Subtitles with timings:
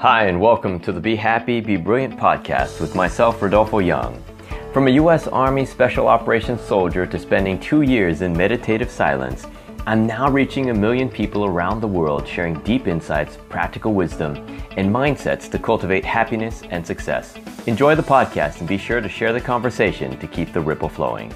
[0.00, 4.24] Hi, and welcome to the Be Happy, Be Brilliant podcast with myself, Rodolfo Young.
[4.72, 5.28] From a U.S.
[5.28, 9.46] Army Special Operations soldier to spending two years in meditative silence,
[9.86, 14.36] I'm now reaching a million people around the world sharing deep insights, practical wisdom,
[14.78, 17.34] and mindsets to cultivate happiness and success.
[17.66, 21.30] Enjoy the podcast and be sure to share the conversation to keep the ripple flowing.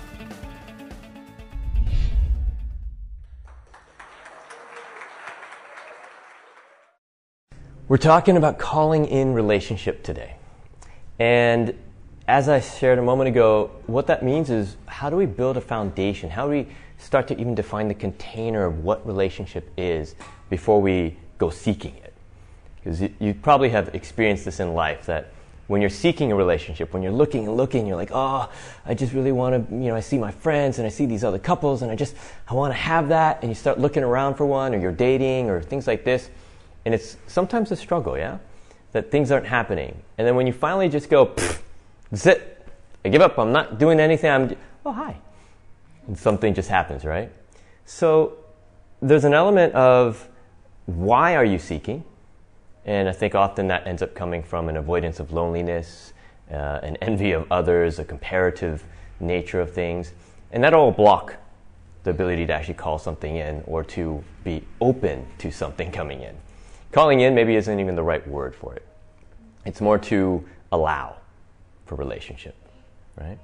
[7.87, 10.37] We're talking about calling in relationship today.
[11.19, 11.79] And
[12.27, 15.61] as I shared a moment ago, what that means is how do we build a
[15.61, 16.30] foundation?
[16.30, 20.15] How do we start to even define the container of what relationship is
[20.48, 22.15] before we go seeking it?
[22.77, 25.34] Because you, probably have experienced this in life that
[25.66, 28.51] when you're seeking a relationship, when you're looking and looking, you're like, oh,
[28.87, 31.23] I just really want to, you know, I see my friends and I see these
[31.23, 32.16] other couples and I just,
[32.48, 33.42] I want to have that.
[33.42, 36.30] And you start looking around for one or you're dating or things like this.
[36.84, 38.38] And it's sometimes a struggle, yeah?
[38.92, 40.02] That things aren't happening.
[40.19, 41.34] And then when you finally just go,
[42.11, 42.69] that's it.
[43.05, 43.39] I give up.
[43.39, 44.31] I'm not doing anything.
[44.31, 45.17] I'm, oh, hi.
[46.06, 47.31] And something just happens, right?
[47.84, 48.34] So
[49.00, 50.28] there's an element of
[50.86, 52.05] why are you seeking?
[52.84, 56.12] And I think often that ends up coming from an avoidance of loneliness,
[56.51, 58.84] uh, an envy of others, a comparative
[59.20, 60.12] nature of things.
[60.53, 61.36] And that'll block
[62.05, 66.36] the ability to actually call something in or to be open to something coming in.
[66.95, 68.87] Calling in maybe isn't even the right word for it.
[69.67, 71.17] It's more to allow
[71.86, 72.55] for relationship,
[73.20, 73.36] right?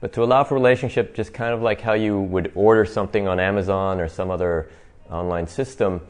[0.00, 3.38] But to allow for relationship, just kind of like how you would order something on
[3.38, 4.70] Amazon or some other
[5.08, 6.00] online system,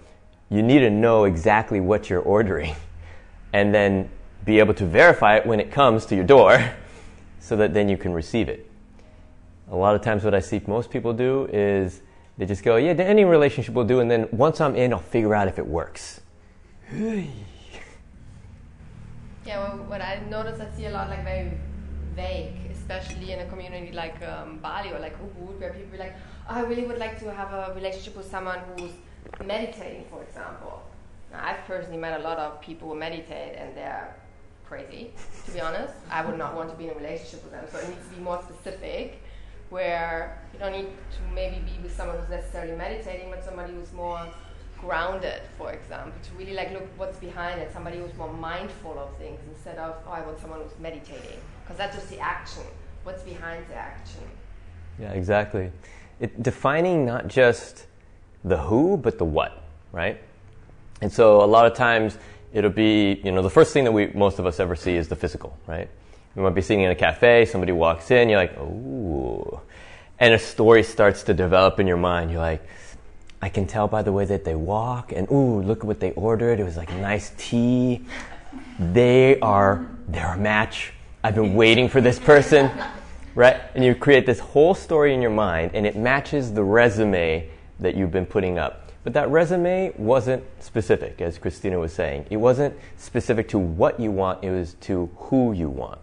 [0.48, 2.74] you need to know exactly what you're ordering
[3.52, 4.08] and then
[4.46, 6.72] be able to verify it when it comes to your door
[7.40, 8.70] so that then you can receive it.
[9.70, 12.00] A lot of times, what I see most people do is
[12.38, 15.34] they just go, Yeah, any relationship will do, and then once I'm in, I'll figure
[15.34, 16.22] out if it works.
[19.46, 21.52] Yeah, well, what I notice, I see a lot like very
[22.14, 26.16] vague, especially in a community like um, Bali or like Ubud, where people are like,
[26.50, 28.90] oh, I really would like to have a relationship with someone who's
[29.46, 30.82] meditating, for example.
[31.32, 34.14] Now, I've personally met a lot of people who meditate and they're
[34.66, 35.12] crazy,
[35.46, 35.94] to be honest.
[36.10, 38.14] I would not want to be in a relationship with them, so it needs to
[38.16, 39.22] be more specific,
[39.70, 43.92] where you don't need to maybe be with someone who's necessarily meditating, but somebody who's
[43.92, 44.26] more
[44.80, 47.72] grounded, for example, to really like look what's behind it.
[47.72, 51.76] Somebody who's more mindful of things instead of oh, I want someone who's meditating, because
[51.76, 52.64] that's just the action.
[53.04, 54.22] What's behind the action?
[55.00, 55.70] Yeah, exactly.
[56.20, 57.86] It, defining not just
[58.44, 59.62] the who, but the what,
[59.92, 60.20] right?
[61.00, 62.18] And so a lot of times
[62.52, 65.08] it'll be, you know, the first thing that we most of us ever see is
[65.08, 65.88] the physical, right?
[66.34, 69.60] We might be sitting in a cafe, somebody walks in, you're like, ooh,
[70.20, 72.30] and a story starts to develop in your mind.
[72.30, 72.62] You're like,
[73.40, 76.12] I can tell by the way that they walk, and ooh, look at what they
[76.12, 76.58] ordered.
[76.58, 78.04] It was like nice tea.
[78.78, 80.92] They are they're a match.
[81.22, 82.70] I've been waiting for this person,
[83.34, 83.60] right?
[83.74, 87.48] And you create this whole story in your mind, and it matches the resume
[87.80, 88.90] that you've been putting up.
[89.04, 92.26] But that resume wasn't specific, as Christina was saying.
[92.30, 95.98] It wasn't specific to what you want, it was to who you want.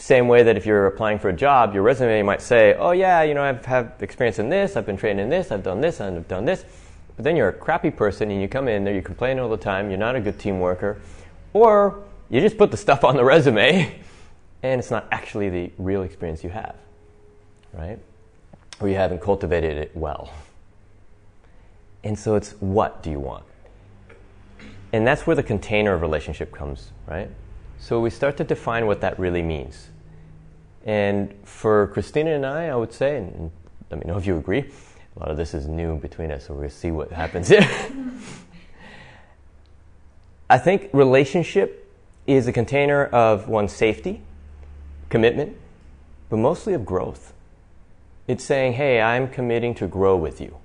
[0.00, 3.22] Same way that if you're applying for a job, your resume might say, oh, yeah,
[3.22, 6.00] you know, I've had experience in this, I've been trained in this, I've done this,
[6.00, 6.64] and I've done this.
[7.16, 9.58] But then you're a crappy person and you come in there, you complain all the
[9.58, 11.02] time, you're not a good team worker.
[11.52, 13.94] Or you just put the stuff on the resume
[14.62, 16.76] and it's not actually the real experience you have,
[17.74, 17.98] right?
[18.80, 20.32] Or you haven't cultivated it well.
[22.04, 23.44] And so it's what do you want?
[24.94, 27.28] And that's where the container of relationship comes, right?
[27.80, 29.88] So we start to define what that really means.
[30.84, 33.50] And for Christina and I, I would say, and
[33.90, 34.70] let me know if you agree,
[35.16, 37.48] a lot of this is new between us, so we're going to see what happens
[37.48, 37.66] here.
[40.50, 41.90] I think relationship
[42.26, 44.20] is a container of one's safety,
[45.08, 45.56] commitment,
[46.28, 47.32] but mostly of growth.
[48.28, 50.56] It's saying, hey, I'm committing to grow with you.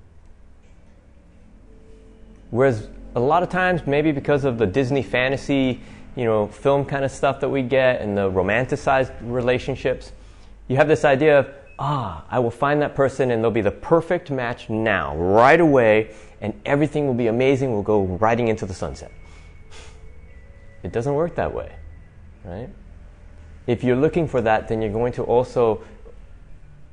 [2.50, 5.80] Whereas a lot of times, maybe because of the Disney fantasy
[6.16, 10.12] you know, film kind of stuff that we get and the romanticized relationships,
[10.66, 13.70] you have this idea of, ah, I will find that person and they'll be the
[13.70, 17.70] perfect match now, right away, and everything will be amazing.
[17.70, 19.12] We'll go riding into the sunset.
[20.82, 21.72] It doesn't work that way,
[22.44, 22.70] right?
[23.66, 25.82] If you're looking for that, then you're going to also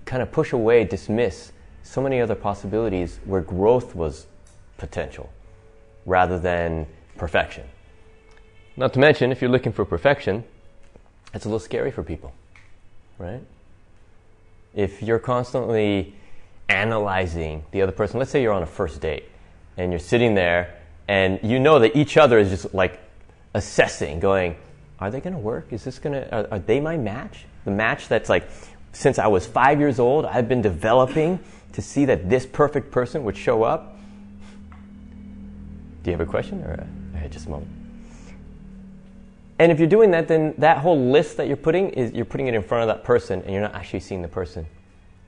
[0.06, 1.52] kind of push away, dismiss
[1.84, 4.28] so many other possibilities where growth was
[4.78, 5.32] potential
[6.06, 6.88] rather than
[7.18, 7.64] perfection.
[8.76, 10.44] Not to mention, if you're looking for perfection,
[11.34, 12.34] it's a little scary for people,
[13.18, 13.42] right?
[14.74, 16.16] If you're constantly
[16.70, 19.26] analyzing the other person, let's say you're on a first date
[19.78, 20.76] and you're sitting there
[21.08, 23.00] and you know that each other is just like
[23.54, 24.56] assessing, going,
[25.00, 25.72] are they going to work?
[25.72, 27.46] Is this going to, are, are they my match?
[27.66, 28.50] The match that's like,
[28.92, 31.40] since I was five years old, I've been developing
[31.74, 33.98] to see that this perfect person would show up.
[36.04, 37.83] Do you have a question or uh, just a moment?
[39.64, 42.48] And if you're doing that, then that whole list that you're putting is you're putting
[42.48, 44.66] it in front of that person, and you're not actually seeing the person.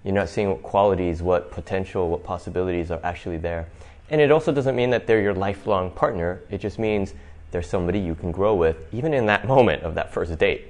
[0.03, 3.69] You're not seeing what qualities, what potential, what possibilities are actually there.
[4.09, 6.41] And it also doesn't mean that they're your lifelong partner.
[6.49, 7.13] It just means
[7.51, 10.65] there's somebody you can grow with, even in that moment of that first date.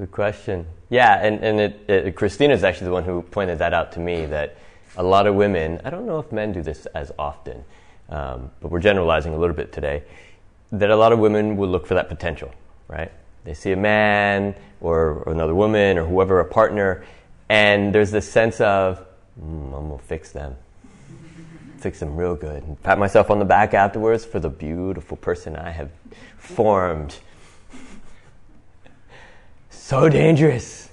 [0.00, 0.66] Good question.
[0.88, 4.00] Yeah, and, and it, it, Christina is actually the one who pointed that out to
[4.00, 4.56] me that
[4.96, 7.62] a lot of women, I don't know if men do this as often,
[8.08, 10.02] um, but we're generalizing a little bit today,
[10.72, 12.50] that a lot of women will look for that potential,
[12.88, 13.12] right?
[13.44, 17.04] They see a man or, or another woman or whoever, a partner,
[17.50, 19.00] and there's this sense of,
[19.38, 20.56] mm, I'm going to fix them.
[21.76, 22.62] fix them real good.
[22.62, 25.90] And pat myself on the back afterwards for the beautiful person I have
[26.38, 27.18] formed
[29.90, 30.88] so dangerous.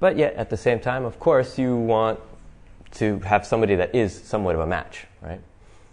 [0.00, 2.18] But yet, at the same time, of course, you want
[2.92, 5.40] to have somebody that is somewhat of a match, right?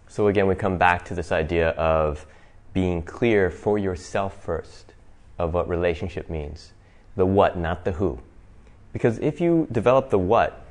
[0.08, 2.26] So again, we come back to this idea of
[2.74, 4.94] being clear for yourself first
[5.38, 6.72] of what relationship means.
[7.16, 8.18] The what, not the who.
[8.92, 10.66] Because if you develop the what,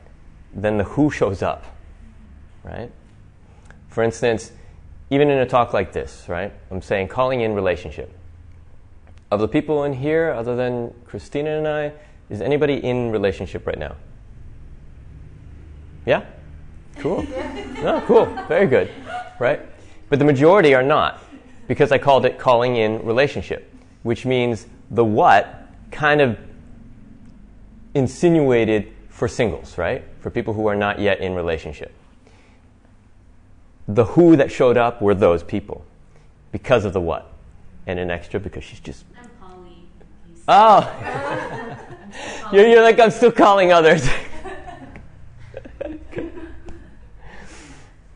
[0.53, 1.65] then the who shows up,
[2.65, 2.91] right?
[3.91, 4.51] For instance,
[5.09, 6.53] even in a talk like this, right?
[6.73, 8.13] I'm saying calling in relationship.
[9.31, 11.93] Of the people in here, other than Christina and I,
[12.31, 13.97] is anybody in relationship right now?
[16.07, 16.25] Yeah?
[16.99, 17.27] Cool.
[17.79, 18.27] oh, cool.
[18.49, 18.91] Very good.
[19.39, 19.61] Right?
[20.09, 21.23] But the majority are not,
[21.67, 23.73] because I called it calling in relationship,
[24.03, 26.39] which means the what kind of
[27.95, 30.05] insinuated for singles, right?
[30.21, 31.93] For people who are not yet in relationship.
[33.87, 35.85] The who that showed up were those people
[36.53, 37.31] because of the what.
[37.87, 39.05] And an extra because she's just
[40.47, 41.81] Oh,
[42.53, 44.07] you're, you're like, I'm still calling others.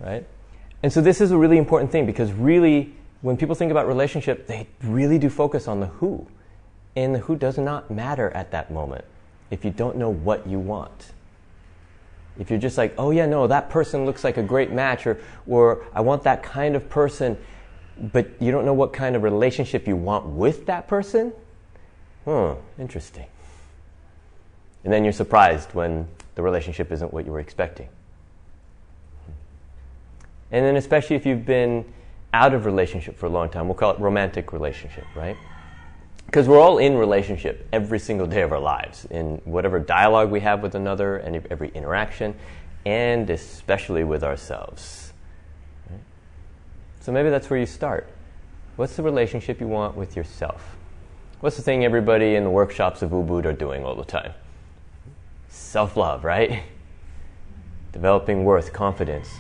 [0.01, 0.27] right?
[0.83, 2.93] And so this is a really important thing because really,
[3.23, 6.27] when people think about relationship, they really do focus on the who.
[6.97, 9.05] And the who does not matter at that moment
[9.51, 11.13] if you don't know what you want.
[12.39, 15.19] If you're just like, oh yeah, no, that person looks like a great match, or,
[15.47, 17.39] or I want that kind of person,
[18.13, 21.33] but you don't know what kind of relationship you want with that person,
[22.29, 23.25] Hmm, interesting.
[24.85, 27.89] And then you're surprised when the relationship isn't what you were expecting.
[30.53, 31.87] And then, especially if you've been
[32.35, 35.39] out of relationship for a long time, we'll call it romantic relationship, right?
[36.27, 40.41] Because we're all in relationship every single day of our lives, in whatever dialogue we
[40.41, 42.35] have with another, and every interaction,
[42.85, 45.08] and especially with ourselves.
[47.09, 48.07] So maybe that's where you start.
[48.77, 50.77] What's the relationship you want with yourself?
[51.41, 54.35] What's the thing everybody in the workshops of Ubud are doing all the time?
[55.49, 56.65] Self love, right?
[57.93, 59.31] Developing worth, confidence.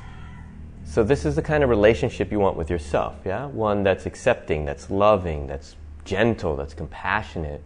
[0.87, 3.45] So, this is the kind of relationship you want with yourself, yeah?
[3.45, 7.63] One that's accepting, that's loving, that's gentle, that's compassionate.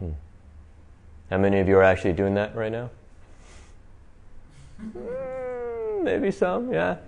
[0.00, 0.10] Hmm.
[1.30, 2.90] How many of you are actually doing that right now?
[4.94, 6.98] Mm, maybe some, yeah.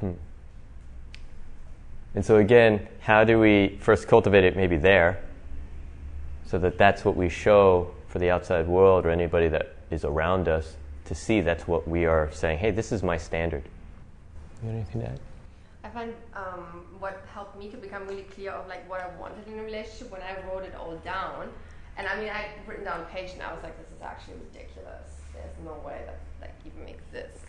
[0.00, 0.12] Hmm.
[2.14, 5.22] And so, again, how do we first cultivate it maybe there
[6.44, 10.48] so that that's what we show for the outside world or anybody that is around
[10.48, 13.62] us to see that's what we are saying, hey, this is my standard.
[14.62, 15.20] You got anything to add?
[15.84, 19.46] I find um, what helped me to become really clear of like what I wanted
[19.48, 21.48] in a relationship when I wrote it all down.
[21.96, 24.34] And I mean, I'd written down a page and I was like, this is actually
[24.34, 25.22] ridiculous.
[25.32, 27.39] There's no way that like even exists.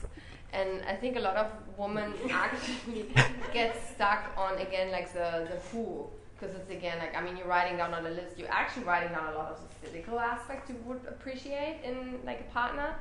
[0.53, 3.13] And I think a lot of women actually
[3.53, 6.07] get stuck on again like the the who.
[6.37, 8.37] Because it's again like I mean you're writing down on a list.
[8.37, 12.41] You're actually writing down a lot of the physical aspects you would appreciate in like
[12.41, 12.95] a partner.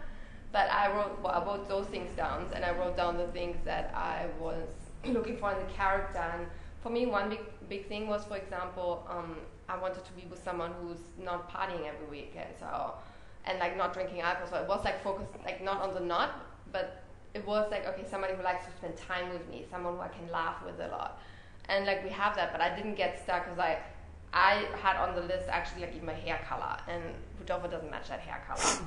[0.53, 2.47] But I wrote well, I wrote those things down.
[2.55, 4.69] And I wrote down the things that I was
[5.05, 6.19] looking for in the character.
[6.19, 6.47] And
[6.83, 9.37] for me one big big thing was for example um,
[9.69, 12.51] I wanted to be with someone who's not partying every weekend.
[12.61, 12.95] So
[13.47, 14.49] and like not drinking alcohol.
[14.51, 17.03] So it was like focused like not on the not but
[17.35, 20.09] it was like okay, somebody who likes to spend time with me, someone who I
[20.09, 21.21] can laugh with a lot,
[21.69, 22.53] and like we have that.
[22.53, 23.79] But I didn't get stuck because I
[24.33, 27.03] I had on the list actually like even my hair color, and
[27.39, 28.85] Rodolfo doesn't match that hair color.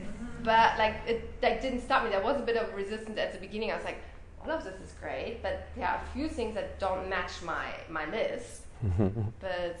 [0.44, 2.10] but like it like didn't stop me.
[2.10, 3.72] There was a bit of resistance at the beginning.
[3.72, 3.98] I was like,
[4.42, 7.66] all of this is great, but there are a few things that don't match my
[7.88, 8.62] my list.
[9.40, 9.80] but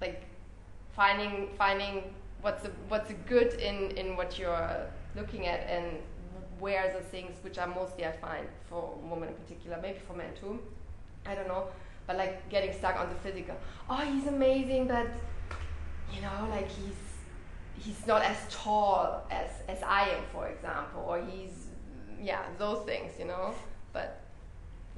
[0.00, 0.22] like
[0.94, 4.86] finding finding what's a, what's a good in in what you're
[5.16, 5.98] looking at and
[6.58, 10.14] where are the things which are mostly I find for women in particular, maybe for
[10.14, 10.60] men too.
[11.26, 11.68] I don't know
[12.06, 13.56] but like getting stuck on the physical.
[13.88, 15.06] Oh, he's amazing, but
[16.12, 16.94] you know, like he's
[17.78, 21.68] he's not as tall as as I am, for example, or he's
[22.20, 23.54] yeah, those things, you know.
[23.92, 24.20] But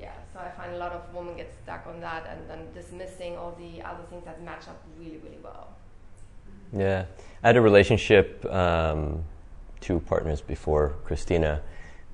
[0.01, 3.37] yeah, so I find a lot of women get stuck on that and then dismissing
[3.37, 5.69] all the other things that match up really, really well.
[6.73, 7.07] Yeah,
[7.43, 9.25] I had a relationship, um,
[9.81, 11.63] two partners before Christina,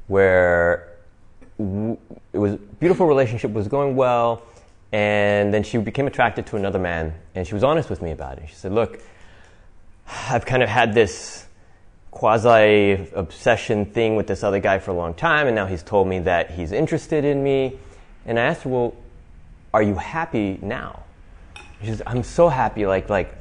[0.08, 0.88] where
[1.58, 1.96] w-
[2.32, 4.42] it was beautiful relationship was going well
[4.92, 8.38] and then she became attracted to another man, and she was honest with me about
[8.38, 8.48] it.
[8.48, 9.00] She said, Look,
[10.06, 11.46] I've kind of had this
[12.10, 16.08] quasi obsession thing with this other guy for a long time, and now he's told
[16.08, 17.78] me that he's interested in me.
[18.26, 18.94] And I asked her, Well,
[19.72, 21.04] are you happy now?
[21.80, 23.34] She says, I'm so happy, like, like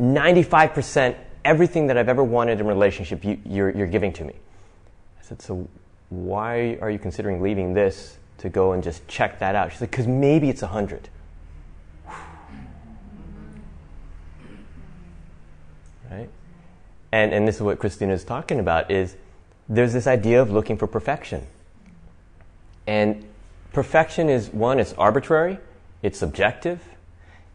[0.00, 4.34] 95% everything that I've ever wanted in a relationship, you, you're, you're giving to me.
[5.18, 5.68] I said, So
[6.10, 9.72] why are you considering leaving this to go and just check that out.
[9.72, 11.08] She's like, because maybe it's a 100.
[16.10, 16.30] Right?
[17.12, 19.14] And, and this is what Christina is talking about is
[19.68, 21.46] there's this idea of looking for perfection.
[22.86, 23.26] And
[23.74, 25.58] perfection is one, it's arbitrary,
[26.02, 26.80] it's subjective,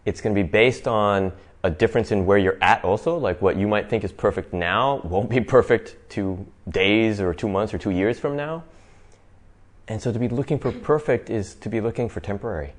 [0.06, 1.32] it's going to be based on
[1.64, 4.98] a difference in where you're at also like what you might think is perfect now
[5.04, 8.64] won't be perfect two days or two months or two years from now
[9.88, 12.74] and so to be looking for perfect is to be looking for temporary.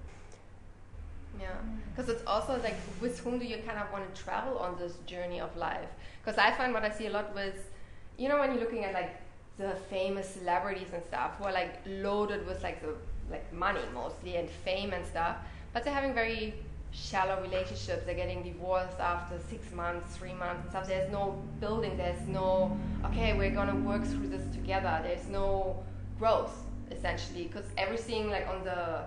[1.38, 1.49] Yeah,
[1.95, 4.95] because it's also like with whom do you kind of want to travel on this
[5.07, 5.88] journey of life?
[6.23, 7.71] Because I find what I see a lot with,
[8.17, 9.21] you know, when you're looking at like
[9.59, 12.95] the famous celebrities and stuff who are like loaded with like the
[13.31, 15.37] like money mostly and fame and stuff,
[15.73, 16.55] but they're having very
[16.95, 18.05] shallow relationships.
[18.07, 20.87] They're getting divorced after six months, three months, and stuff.
[20.87, 21.97] There's no building.
[21.97, 25.01] There's no okay, we're gonna work through this together.
[25.03, 25.83] There's no
[26.19, 26.55] growth
[26.91, 29.05] essentially because everything like on the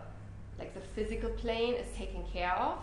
[0.59, 2.79] like the physical plane is taken care of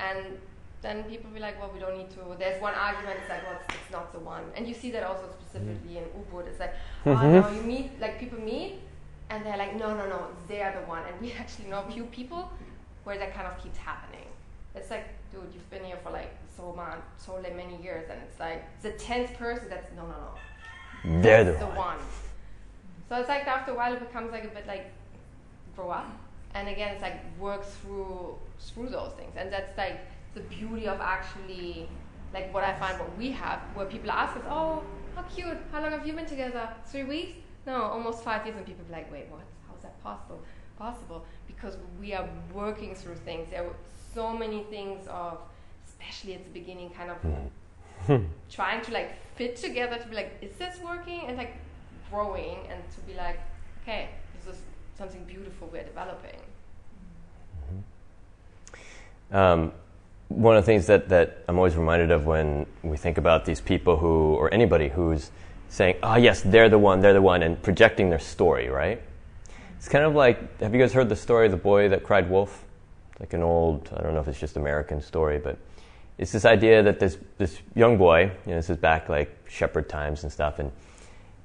[0.00, 0.38] and
[0.80, 3.58] then people be like well we don't need to there's one argument it's like well
[3.60, 6.02] it's, it's not the one and you see that also specifically mm.
[6.02, 6.74] in ubud it's like
[7.06, 7.32] oh mm-hmm.
[7.32, 8.74] no you meet like people meet
[9.30, 12.04] and they're like no no no they're the one and we actually know a few
[12.04, 12.50] people
[13.04, 14.27] where that kind of keeps happening
[14.78, 18.40] it's like dude you've been here for like so much so many years and it's
[18.40, 21.76] like the 10th person that's no no no they're the, the one.
[21.76, 21.98] one
[23.08, 24.92] so it's like after a while it becomes like a bit like
[25.78, 26.10] grow up,
[26.54, 29.98] and again it's like work through through those things, and that's like
[30.34, 31.88] the beauty of actually
[32.34, 34.82] like what I find what we have, where people ask us, oh,
[35.14, 36.68] how cute, how long have you been together?
[36.86, 37.32] Three weeks?
[37.66, 39.40] No, almost five years, and people be like, wait, what?
[39.66, 40.40] How is that possible?
[40.78, 43.48] Possible because we are working through things.
[43.50, 43.64] There
[44.18, 45.38] so many things of,
[45.86, 47.18] especially at the beginning, kind of
[48.06, 48.24] hmm.
[48.50, 51.20] trying to like fit together to be like, is this working?
[51.28, 51.54] And like
[52.10, 53.38] growing and to be like,
[53.82, 54.60] okay, this is
[54.96, 56.40] something beautiful we're developing.
[59.30, 59.36] Mm-hmm.
[59.36, 59.72] Um,
[60.26, 63.60] one of the things that, that I'm always reminded of when we think about these
[63.60, 65.30] people who, or anybody who's
[65.68, 69.00] saying, oh, yes, they're the one, they're the one, and projecting their story, right?
[69.76, 72.28] It's kind of like have you guys heard the story of the boy that cried
[72.28, 72.64] wolf?
[73.20, 75.58] Like an old, I don't know if it's just American story, but
[76.18, 79.88] it's this idea that this, this young boy, you know, this is back like shepherd
[79.88, 80.70] times and stuff, and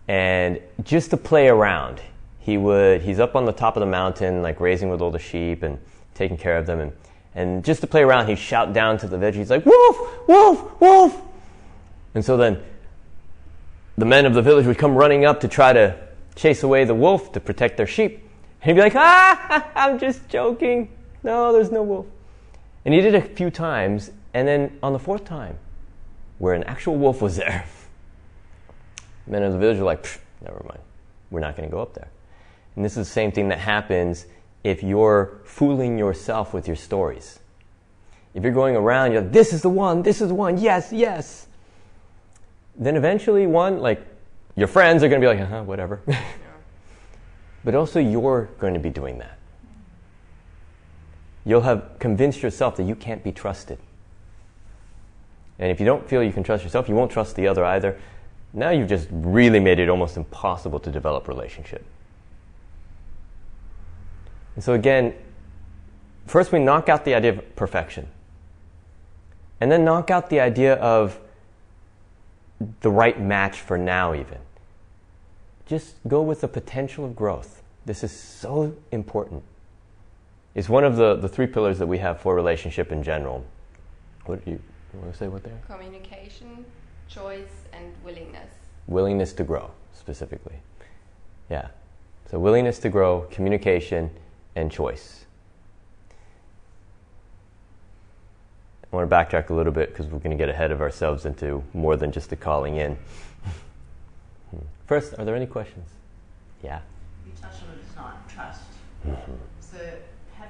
[0.07, 2.01] and just to play around,
[2.39, 5.19] he would, he's up on the top of the mountain, like raising with all the
[5.19, 5.79] sheep and
[6.13, 6.79] taking care of them.
[6.81, 6.91] And,
[7.35, 9.35] and just to play around, he'd shout down to the village.
[9.35, 11.21] He's like, Wolf, Wolf, Wolf.
[12.15, 12.61] And so then
[13.97, 15.97] the men of the village would come running up to try to
[16.35, 18.19] chase away the wolf to protect their sheep.
[18.61, 20.89] And he'd be like, Ah, I'm just joking.
[21.23, 22.05] No, there's no wolf.
[22.85, 24.11] And he did it a few times.
[24.33, 25.57] And then on the fourth time,
[26.39, 27.65] where an actual wolf was there,
[29.27, 30.81] men of the village were like, never mind.
[31.31, 32.09] We're not going to go up there.
[32.75, 34.25] And this is the same thing that happens
[34.63, 37.39] if you're fooling yourself with your stories.
[38.33, 40.91] If you're going around, you're like, this is the one, this is the one, yes,
[40.91, 41.47] yes.
[42.75, 44.05] Then eventually, one, like,
[44.55, 46.01] your friends are going to be like, uh-huh, whatever.
[47.63, 49.37] but also, you're going to be doing that.
[51.45, 53.79] You'll have convinced yourself that you can't be trusted.
[55.59, 57.97] And if you don't feel you can trust yourself, you won't trust the other either
[58.53, 61.83] now you've just really made it almost impossible to develop relationship.
[64.55, 65.15] And so again,
[66.27, 68.07] first we knock out the idea of perfection.
[69.59, 71.19] And then knock out the idea of
[72.81, 74.38] the right match for now, even.
[75.65, 77.63] Just go with the potential of growth.
[77.85, 79.43] This is so important.
[80.55, 83.43] It's one of the, the three pillars that we have for relationship in general.
[84.25, 84.60] What do you,
[84.93, 85.27] you want to say?
[85.27, 85.60] What there?
[85.67, 86.63] Communication,
[87.10, 88.51] choice, and willingness.
[88.88, 90.57] Willingness to grow, specifically.
[91.50, 91.69] Yeah.
[92.29, 94.12] So, willingness to grow, communication,
[94.55, 95.25] and choice.
[98.91, 101.25] I want to backtrack a little bit because we're going to get ahead of ourselves
[101.25, 102.95] into more than just the calling in.
[104.86, 105.89] First, are there any questions?
[106.63, 106.79] Yeah.
[107.25, 108.62] You touched on it tonight, trust.
[109.07, 109.31] Mm-hmm.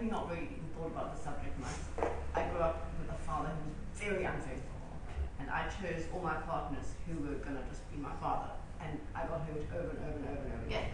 [0.09, 1.79] Not really even thought about the subject much,
[2.35, 4.83] I grew up with a father who was very unfaithful,
[5.39, 8.51] and I chose all my partners who were going to just be my father,
[8.83, 10.91] and I got hurt over and over and over and over again.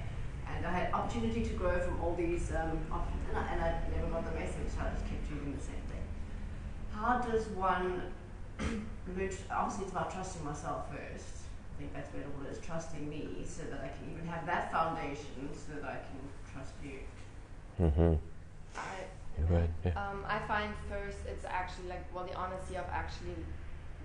[0.48, 3.82] And I had opportunity to grow from all these um, options, and I, and I
[3.98, 6.06] never got the message, so I just kept doing the same thing.
[6.94, 8.14] How does one
[9.18, 9.32] learn?
[9.50, 11.50] Obviously, it's about trusting myself first.
[11.74, 14.46] I think that's where it all is trusting me, so that I can even have
[14.46, 16.22] that foundation, so that I can
[16.54, 17.00] trust you.
[17.82, 18.29] Mm-hmm.
[19.86, 19.92] Yeah.
[19.96, 23.36] um, I find first it's actually like well the honesty of actually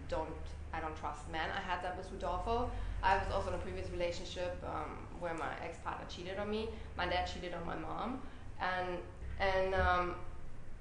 [0.08, 0.30] don't
[0.72, 1.48] I don't trust men.
[1.56, 2.70] I had that with Rodolfo.
[3.02, 6.68] I was also in a previous relationship um, where my ex partner cheated on me.
[6.96, 8.20] My dad cheated on my mom,
[8.60, 8.98] and
[9.38, 10.14] and um,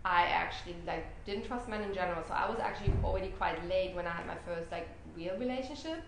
[0.05, 2.23] I actually like didn't trust men in general.
[2.27, 6.01] So I was actually already quite late when I had my first like real relationship,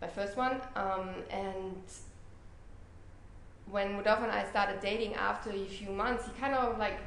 [0.00, 1.76] my first one, um, and
[3.70, 6.98] when Rodolfo and I started dating after a few months, he kind of like,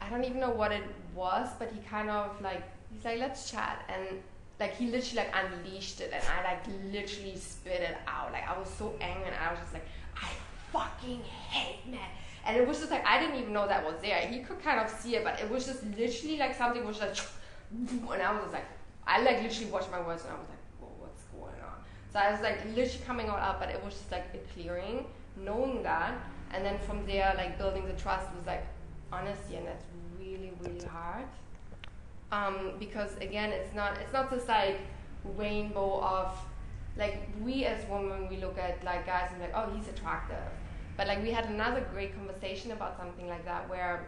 [0.00, 0.82] I don't even know what it
[1.14, 2.62] was, but he kind of like,
[2.92, 3.84] he's like, let's chat.
[3.88, 4.20] And
[4.58, 8.32] like, he literally like unleashed it and I like literally spit it out.
[8.32, 9.86] Like, I was so angry and I was just like,
[10.16, 10.28] I
[10.72, 12.00] fucking hate men.
[12.46, 14.18] And it was just like, I didn't even know that was there.
[14.26, 17.16] He could kind of see it, but it was just literally like something was like,
[17.72, 18.66] and I was like,
[19.06, 20.58] I like literally watched my words and I was like,
[20.98, 21.78] what's going on?
[22.12, 25.06] So I was like literally coming all out, but it was just like a clearing
[25.36, 26.14] knowing that
[26.52, 28.66] and then from there like building the trust was like
[29.12, 29.84] honesty and that's
[30.18, 31.26] really really hard.
[32.32, 34.80] Um, because again it's not it's not this like
[35.36, 36.36] rainbow of
[36.96, 40.52] like we as women we look at like guys and like oh he's attractive.
[40.96, 44.06] But like we had another great conversation about something like that where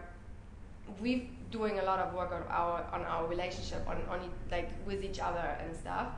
[1.00, 5.04] we've doing a lot of work on our on our relationship on, on like with
[5.04, 6.08] each other and stuff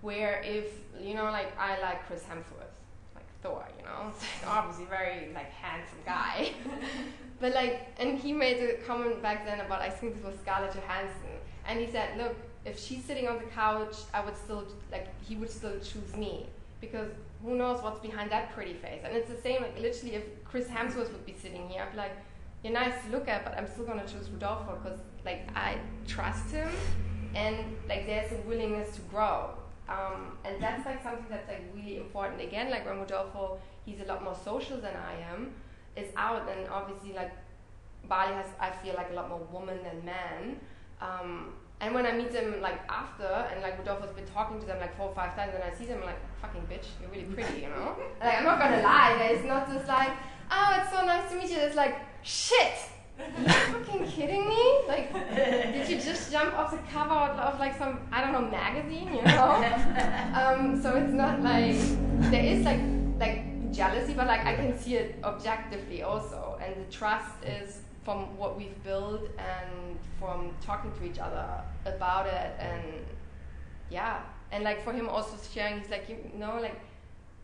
[0.00, 0.66] where if
[1.00, 2.67] you know like i like chris hemsworth
[3.42, 6.52] Thor, you know, like obviously very like handsome guy.
[7.40, 10.74] but like, and he made a comment back then about I think this was Scarlett
[10.74, 11.30] Johansson,
[11.66, 15.36] and he said, look, if she's sitting on the couch, I would still like he
[15.36, 16.46] would still choose me
[16.80, 17.10] because
[17.42, 19.00] who knows what's behind that pretty face.
[19.04, 21.98] And it's the same, like literally, if Chris Hemsworth would be sitting here, I'd be
[21.98, 22.16] like,
[22.62, 26.50] you're nice to look at, but I'm still gonna choose Rodolfo because like I trust
[26.50, 26.68] him,
[27.34, 27.56] and
[27.88, 29.50] like there's a willingness to grow.
[29.88, 32.42] Um, and that's like something that's like really important.
[32.42, 35.52] Again, like when Rodolfo, he's a lot more social than I am,
[35.96, 37.32] is out, and obviously like
[38.08, 40.60] Bali has, I feel like a lot more woman than man.
[41.00, 44.78] Um, and when I meet them like after, and like Rodolfo's been talking to them
[44.78, 47.32] like four or five times, and I see them I'm like, fucking bitch, you're really
[47.32, 47.96] pretty, you know?
[48.20, 50.10] like I'm not gonna lie, it's not just like,
[50.50, 51.58] oh, it's so nice to meet you.
[51.58, 52.78] It's like, shit,
[53.18, 54.80] are you fucking kidding me?
[54.86, 59.12] Like, did you just jump off the cover of like some I don't know magazine,
[59.14, 59.50] you know?
[60.34, 61.76] um, so it's not like
[62.30, 62.80] there is like
[63.18, 68.36] like jealousy, but like I can see it objectively also, and the trust is from
[68.36, 72.82] what we've built and from talking to each other about it, and
[73.90, 74.20] yeah,
[74.52, 76.80] and like for him also sharing, he's like you know like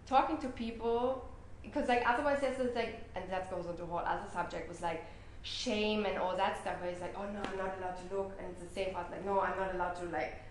[0.06, 1.24] talking to people
[1.62, 4.82] because like otherwise there's this like and that goes into a whole other subject was
[4.82, 5.06] like
[5.44, 8.32] shame and all that stuff where it's like, oh no, I'm not allowed to look,
[8.38, 10.42] and it's the same us, like, no, I'm not allowed to like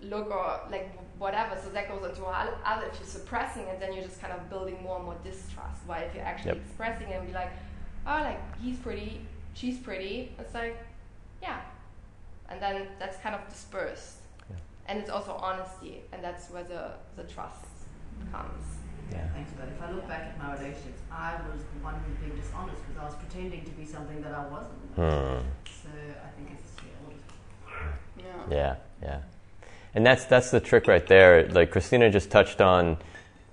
[0.00, 1.58] look or like whatever.
[1.62, 2.86] So that goes into other.
[2.86, 5.82] If you're suppressing it, then you're just kind of building more and more distrust.
[5.86, 6.62] While if you're actually yep.
[6.64, 7.50] expressing it and be like,
[8.06, 9.20] oh, like he's pretty,
[9.54, 10.78] she's pretty, it's like,
[11.42, 11.60] yeah,
[12.48, 14.56] and then that's kind of dispersed, yeah.
[14.86, 17.66] and it's also honesty, and that's where the the trust
[18.30, 18.64] comes.
[19.10, 19.28] Yeah.
[19.34, 22.18] Thanks, but if I look back at my relationships, I was the one who was
[22.20, 24.80] being dishonest because I was pretending to be something that I wasn't.
[24.96, 25.48] Hmm.
[25.82, 26.72] So I think it's
[28.18, 28.24] yeah.
[28.50, 29.20] Yeah, yeah.
[29.94, 31.48] And that's that's the trick right there.
[31.48, 32.96] Like Christina just touched on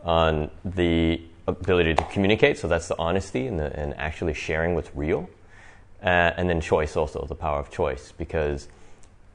[0.04, 4.96] on the ability to communicate, so that's the honesty and, the, and actually sharing what's
[4.96, 5.30] real.
[6.02, 8.68] Uh, and then choice also, the power of choice, because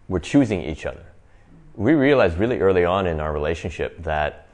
[0.09, 1.05] we're choosing each other.
[1.76, 4.45] We realized really early on in our relationship that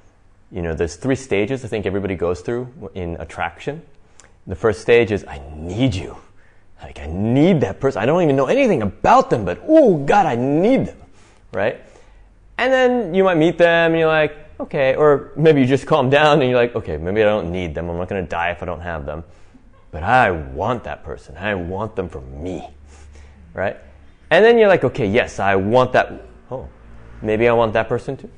[0.52, 3.82] you know, there's three stages I think everybody goes through in attraction.
[4.46, 6.16] The first stage is I need you.
[6.82, 8.02] Like I need that person.
[8.02, 10.98] I don't even know anything about them, but oh God, I need them,
[11.52, 11.80] right?
[12.58, 16.10] And then you might meet them and you're like, okay, or maybe you just calm
[16.10, 17.88] down and you're like, okay, maybe I don't need them.
[17.88, 19.24] I'm not going to die if I don't have them.
[19.90, 21.36] But I want that person.
[21.36, 22.68] I want them for me,
[23.54, 23.76] right?
[24.30, 26.12] And then you're like, okay, yes, I want that.
[26.50, 26.68] Oh,
[27.20, 28.30] maybe I want that person too.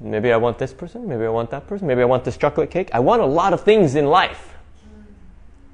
[0.00, 1.06] Maybe I want this person.
[1.06, 1.86] Maybe I want that person.
[1.86, 2.88] Maybe I want this chocolate cake.
[2.92, 4.54] I want a lot of things in life.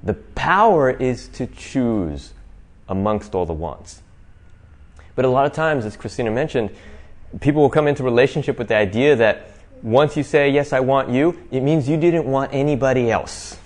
[0.03, 2.33] The power is to choose
[2.89, 4.01] amongst all the wants.
[5.15, 6.71] But a lot of times, as Christina mentioned,
[7.39, 11.09] people will come into relationship with the idea that once you say, Yes, I want
[11.09, 13.57] you, it means you didn't want anybody else.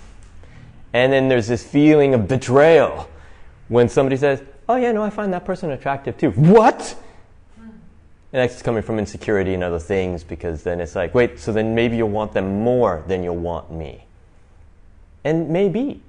[0.92, 3.08] And then there's this feeling of betrayal
[3.68, 6.30] when somebody says, Oh, yeah, no, I find that person attractive too.
[6.30, 6.96] What?
[8.32, 11.74] And that's coming from insecurity and other things because then it's like, wait, so then
[11.74, 14.04] maybe you'll want them more than you'll want me.
[15.22, 16.00] And maybe,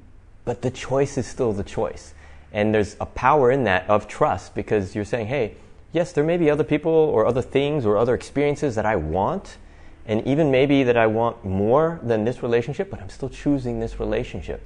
[0.45, 2.13] but the choice is still the choice.
[2.53, 5.55] And there's a power in that of trust because you're saying, hey,
[5.91, 9.57] yes, there may be other people or other things or other experiences that I want,
[10.05, 13.99] and even maybe that I want more than this relationship, but I'm still choosing this
[13.99, 14.61] relationship.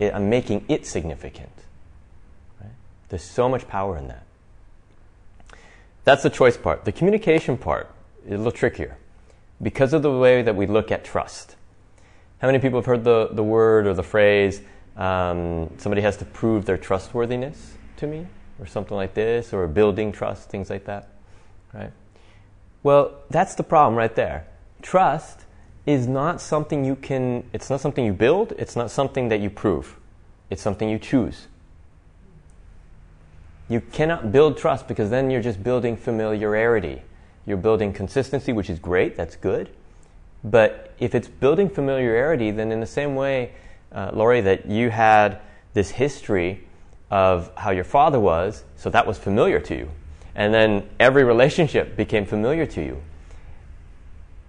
[0.00, 1.52] I'm making it significant.
[2.60, 2.70] Right?
[3.08, 4.25] There's so much power in that.
[6.06, 6.84] That's the choice part.
[6.84, 7.90] The communication part
[8.24, 8.96] is a little trickier
[9.60, 11.56] because of the way that we look at trust.
[12.38, 14.60] How many people have heard the, the word or the phrase,
[14.96, 18.24] um, somebody has to prove their trustworthiness to me,
[18.60, 21.08] or something like this, or building trust, things like that,
[21.74, 21.90] right?
[22.84, 24.46] Well, that's the problem right there.
[24.82, 25.40] Trust
[25.86, 29.50] is not something you can, it's not something you build, it's not something that you
[29.50, 29.96] prove,
[30.50, 31.48] it's something you choose.
[33.68, 37.02] You cannot build trust because then you're just building familiarity.
[37.46, 39.70] You're building consistency, which is great, that's good.
[40.44, 43.52] But if it's building familiarity, then in the same way,
[43.92, 45.40] uh, Laurie, that you had
[45.74, 46.64] this history
[47.10, 49.90] of how your father was, so that was familiar to you.
[50.34, 53.02] And then every relationship became familiar to you.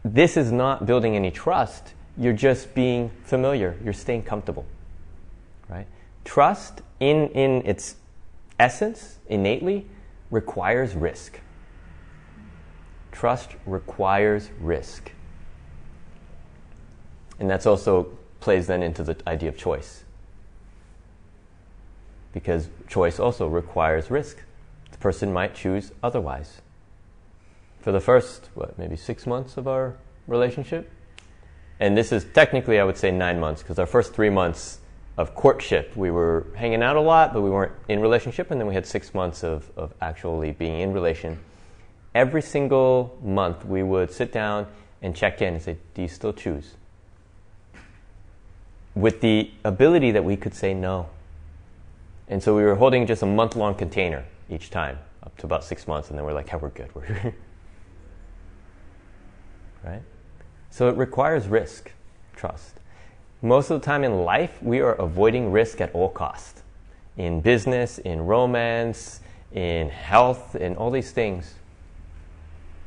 [0.04, 1.94] This is not building any trust.
[2.18, 3.78] You're just being familiar.
[3.84, 4.66] You're staying comfortable.
[5.70, 5.88] Right?
[6.26, 7.96] Trust in, in its
[8.60, 9.88] essence, innately,
[10.32, 11.40] requires risk.
[13.12, 15.12] Trust requires risk.
[17.40, 20.04] And that's also plays then into the idea of choice.
[22.34, 24.38] Because choice also requires risk.
[24.92, 26.62] The person might choose otherwise.
[27.82, 29.96] For the first, what, maybe six months of our
[30.28, 30.92] relationship?
[31.80, 34.80] And this is technically, I would say, nine months, because our first three months
[35.18, 38.68] of courtship, we were hanging out a lot, but we weren't in relationship, and then
[38.68, 41.40] we had six months of, of actually being in relation.
[42.14, 44.68] Every single month, we would sit down
[45.02, 46.76] and check in and say, Do you still choose?
[48.96, 51.10] With the ability that we could say no.
[52.28, 55.64] And so we were holding just a month long container each time, up to about
[55.64, 56.94] six months, and then we're like, yeah, we're good.
[56.94, 57.04] We're
[59.84, 60.02] right?
[60.70, 61.92] So it requires risk,
[62.36, 62.80] trust.
[63.42, 66.64] Most of the time in life, we are avoiding risk at all costs.
[67.18, 69.22] In business, in romance,
[69.52, 71.56] in health, in all these things.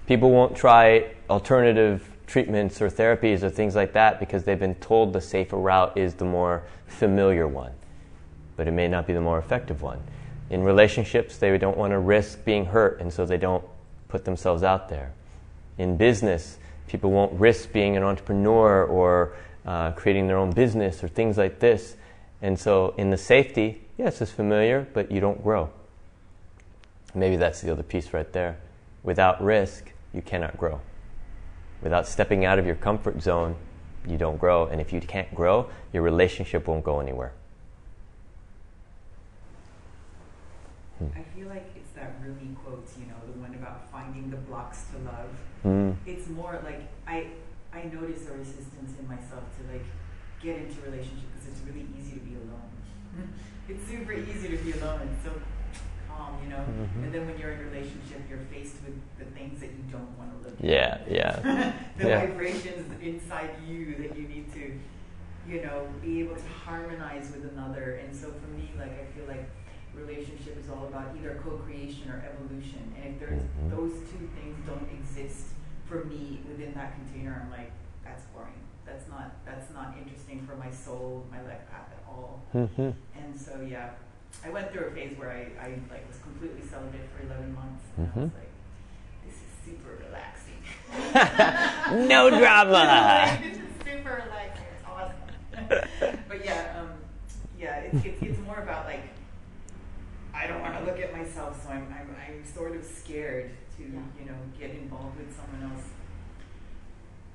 [0.06, 5.12] People won't try alternative treatments or therapies or things like that because they've been told
[5.12, 7.72] the safer route is the more familiar one
[8.60, 9.98] but it may not be the more effective one.
[10.50, 13.64] In relationships, they don't want to risk being hurt, and so they don't
[14.08, 15.14] put themselves out there.
[15.78, 19.34] In business, people won't risk being an entrepreneur or
[19.66, 21.96] uh, creating their own business or things like this.
[22.42, 25.70] And so, in the safety, yes, it's familiar, but you don't grow.
[27.14, 28.56] Maybe that's the other piece right there.
[29.02, 30.80] Without risk, you cannot grow.
[31.82, 33.56] Without stepping out of your comfort zone,
[34.06, 34.66] you don't grow.
[34.66, 37.32] And if you can't grow, your relationship won't go anywhere.
[40.98, 41.06] Hmm.
[41.18, 44.84] I feel like it's that Rumi quote, you know, the one about finding the blocks
[44.92, 45.28] to love.
[45.64, 45.96] Mm.
[46.06, 47.26] It's more like I
[47.72, 48.69] I notice a resistance in
[49.10, 49.84] myself to like
[50.42, 52.70] get into relationship because it's really easy to be alone.
[53.68, 55.34] it's super easy to be alone and so
[56.08, 56.62] calm, you know.
[56.62, 57.04] Mm-hmm.
[57.04, 60.16] And then when you're in a relationship, you're faced with the things that you don't
[60.18, 60.56] want to look.
[60.60, 61.74] Yeah, yeah.
[61.98, 62.26] the yeah.
[62.26, 64.78] vibrations inside you that you need to,
[65.48, 68.00] you know, be able to harmonize with another.
[68.04, 69.48] And so for me, like I feel like
[69.94, 72.94] relationship is all about either co-creation or evolution.
[72.96, 73.70] And if there's mm-hmm.
[73.70, 75.46] those two things don't exist
[75.86, 77.72] for me within that container, I'm like,
[78.04, 78.52] that's boring.
[78.90, 82.42] That's not that's not interesting for my soul, my life path at all.
[82.54, 82.90] Mm-hmm.
[83.16, 83.90] And so yeah,
[84.44, 87.84] I went through a phase where I, I like was completely celibate for 11 months.
[87.96, 88.18] And mm-hmm.
[88.18, 88.50] I was like,
[89.24, 90.60] this is super relaxing.
[92.08, 93.38] no drama.
[93.42, 96.18] this is super like it's awesome.
[96.28, 96.90] but yeah, um,
[97.58, 99.02] yeah, it's, it's, it's more about like
[100.34, 103.82] I don't want to look at myself, so I'm, I'm I'm sort of scared to
[103.82, 104.00] Yeah.
[104.18, 105.84] you know get involved with someone else.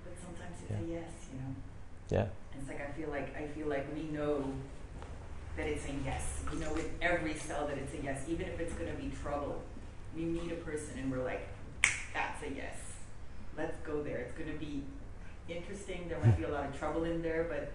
[0.03, 1.55] But sometimes it's a yes, you know.
[2.09, 2.27] Yeah.
[2.57, 4.43] It's like I feel like I feel like we know
[5.57, 6.41] that it's a yes.
[6.51, 9.11] We know with every cell that it's a yes, even if it's going to be
[9.21, 9.61] trouble.
[10.15, 11.47] We meet a person and we're like,
[12.13, 12.77] that's a yes.
[13.57, 14.17] Let's go there.
[14.19, 14.83] It's going to be
[15.49, 16.07] interesting.
[16.09, 17.71] There might be a lot of trouble in there, but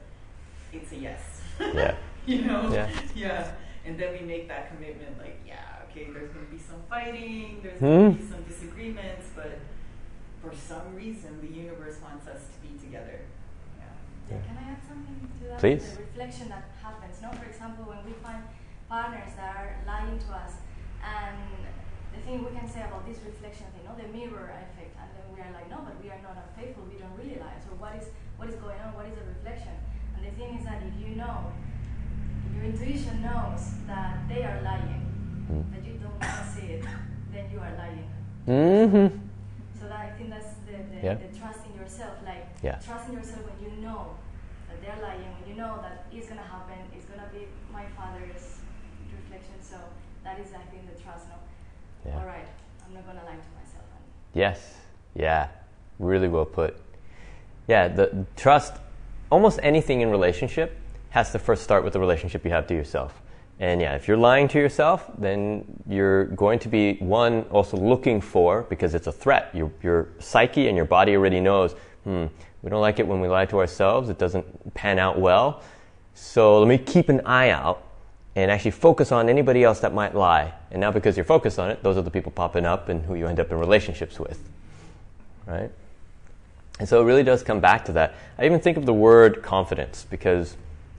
[0.72, 1.20] it's a yes.
[1.58, 1.94] Yeah.
[2.26, 2.70] you know?
[2.72, 2.88] Yeah.
[3.14, 3.52] Yeah.
[3.86, 5.56] And then we make that commitment like, yeah,
[5.90, 7.86] okay, there's going to be some fighting, there's Hmm.
[7.86, 9.58] going to be some disagreements, but
[10.42, 13.20] for some reason the universe wants us to be together.
[14.30, 14.40] Yeah.
[14.46, 15.58] Can I add something to that?
[15.58, 15.84] Please.
[15.98, 17.18] The reflection that happens.
[17.20, 18.42] No, for example, when we find
[18.88, 20.62] partners that are lying to us,
[21.02, 21.36] and
[22.14, 25.26] the thing we can say about this reflection thing, no, the mirror effect, and then
[25.34, 26.84] we are like, no, but we are not unfaithful.
[26.90, 27.58] We don't really lie.
[27.62, 28.94] So what is what is going on?
[28.94, 29.74] What is the reflection?
[30.16, 31.50] And the thing is that if you know,
[32.54, 35.06] your intuition knows that they are lying,
[35.50, 35.64] Mm.
[35.74, 36.84] but you don't want to see it,
[37.32, 38.06] then you are lying.
[38.46, 39.18] Mm-hmm.
[39.80, 41.14] So that I think that's the, the, Yeah.
[41.14, 41.58] the trust in yourself.
[41.58, 41.59] Like
[42.62, 42.78] Yeah.
[42.84, 44.14] Trusting yourself when you know
[44.68, 48.60] that they're lying, when you know that it's gonna happen, it's gonna be my father's
[49.12, 49.54] reflection.
[49.62, 49.76] So
[50.24, 51.26] that is I think the trust.
[51.28, 52.18] No, Yeah.
[52.18, 52.46] all right,
[52.86, 53.84] I'm not gonna lie to myself.
[53.96, 54.76] And Yes.
[55.14, 55.48] Yeah.
[55.98, 56.76] Really well put.
[57.66, 58.74] Yeah, the trust
[59.30, 60.76] almost anything in relationship
[61.10, 63.20] has to first start with the relationship you have to yourself.
[63.58, 68.20] And yeah, if you're lying to yourself, then you're going to be one also looking
[68.22, 69.50] for because it's a threat.
[69.54, 72.26] Your your psyche and your body already knows, hmm,
[72.62, 74.08] we don't like it when we lie to ourselves.
[74.08, 75.62] It doesn't pan out well.
[76.14, 77.82] So let me keep an eye out
[78.36, 80.52] and actually focus on anybody else that might lie.
[80.70, 83.14] And now because you're focused on it, those are the people popping up and who
[83.14, 84.42] you end up in relationships with.
[85.46, 85.70] Right?
[86.78, 88.14] And so it really does come back to that.
[88.38, 90.56] I even think of the word confidence because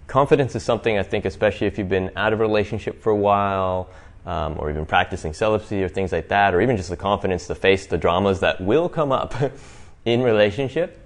[0.07, 3.15] confidence is something I think, especially if you've been out of a relationship for a
[3.15, 3.89] while,
[4.25, 7.55] um, or even practicing celibacy or things like that, or even just the confidence to
[7.55, 9.33] face the dramas that will come up
[10.05, 11.00] in relationship.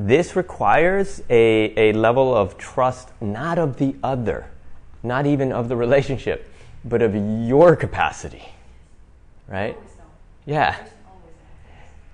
[0.00, 4.48] This requires a, a level of trust, not of the other,
[5.02, 6.48] not even of the relationship,
[6.84, 8.48] but of your capacity.
[9.48, 9.76] Right?
[10.46, 11.34] Yeah There's always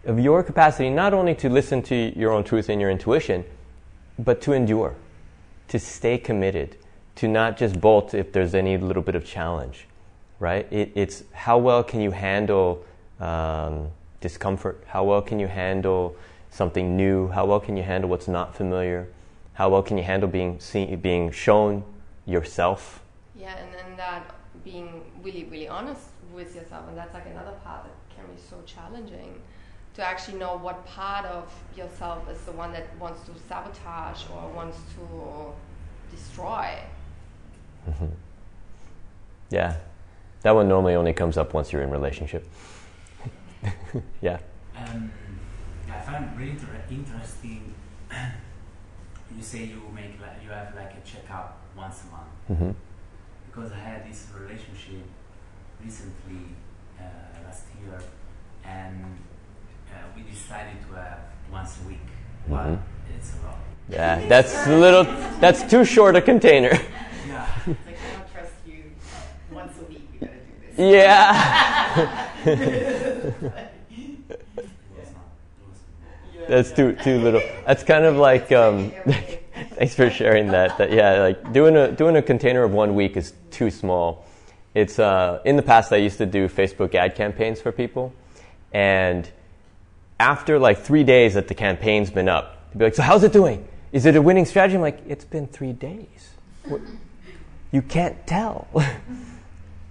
[0.07, 0.13] know.
[0.13, 3.45] of your capacity not only to listen to your own truth and your intuition,
[4.19, 4.95] but to endure,
[5.69, 6.79] to stay committed,
[7.17, 9.87] to not just bolt if there's any little bit of challenge,
[10.39, 10.67] right?
[10.73, 12.83] It, it's how well can you handle
[13.21, 13.89] um,
[14.23, 14.83] discomfort?
[14.87, 16.17] How well can you handle
[16.55, 17.29] something new?
[17.29, 19.09] How well can you handle what's not familiar?
[19.55, 21.85] How well can you handle being seen, being shown
[22.27, 23.03] yourself?
[23.35, 27.85] Yeah, and then that being really, really honest with yourself, and that's like another part
[27.85, 29.35] that can be so challenging
[29.95, 34.49] to actually know what part of yourself is the one that wants to sabotage or
[34.51, 36.79] wants to destroy.
[39.51, 39.77] Yeah,
[40.43, 42.49] that one normally only comes up once you're in relationship.
[44.21, 44.39] yeah.
[44.77, 45.13] Um,
[45.97, 47.75] I find really inter- interesting.
[49.37, 52.71] you say you make like, you have like a checkup once a month hmm
[53.51, 55.05] because I had this relationship
[55.85, 56.43] recently
[56.99, 57.03] uh,
[57.47, 58.01] last year,
[58.65, 59.05] and
[59.93, 61.21] uh, we decided to have
[61.53, 62.01] once a week.
[62.49, 62.79] But Mhm.
[63.17, 63.59] it's a lot.
[63.89, 65.05] Yeah, that's a little.
[65.41, 66.73] That's too short a container.
[67.29, 67.47] Yeah.
[67.67, 68.83] Like I don't trust you.
[69.53, 70.93] Once a week we gotta do this.
[70.97, 71.31] Yeah,
[72.45, 72.59] It
[74.97, 75.31] was not.
[75.59, 75.79] It was
[76.34, 77.43] Yeah, that's too too little.
[77.67, 78.53] That's kind of like.
[78.53, 78.93] Um,
[79.75, 80.79] thanks for sharing that.
[80.79, 84.25] That yeah, like doing a doing a container of one week is too small.
[84.75, 88.13] It's uh, in the past I used to do Facebook ad campaigns for people,
[88.73, 89.29] and
[90.19, 93.33] after like three days that the campaign's been up, they'd be like, "So how's it
[93.33, 93.67] doing?
[93.93, 96.35] Is it a winning strategy?" I'm like, "It's been three days.
[96.67, 96.81] What?
[97.73, 98.69] You can't tell."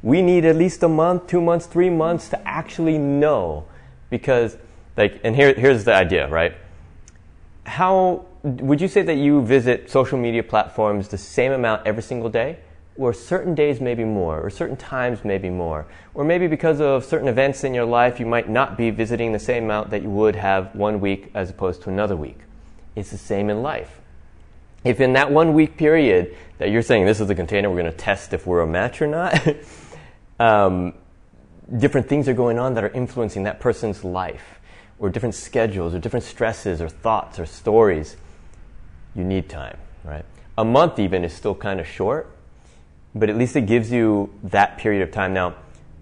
[0.03, 3.65] we need at least a month, two months, three months to actually know.
[4.09, 4.57] Because,
[4.97, 6.55] like, and here, here's the idea, right?
[7.65, 12.29] How would you say that you visit social media platforms the same amount every single
[12.29, 12.59] day?
[12.95, 15.87] Or certain days maybe more, or certain times maybe more?
[16.13, 19.39] Or maybe because of certain events in your life, you might not be visiting the
[19.39, 22.37] same amount that you would have one week as opposed to another week.
[22.95, 23.99] It's the same in life
[24.83, 27.91] if in that one week period that you're saying this is the container we're going
[27.91, 29.47] to test if we're a match or not,
[30.39, 30.93] um,
[31.77, 34.59] different things are going on that are influencing that person's life,
[35.03, 38.15] or different schedules, or different stresses, or thoughts, or stories,
[39.13, 40.23] you need time, right?
[40.57, 42.33] A month even is still kind of short,
[43.13, 45.33] but at least it gives you that period of time.
[45.33, 45.55] Now,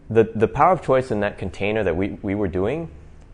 [0.08, 2.92] the, the power of choice in that container that we, we were doing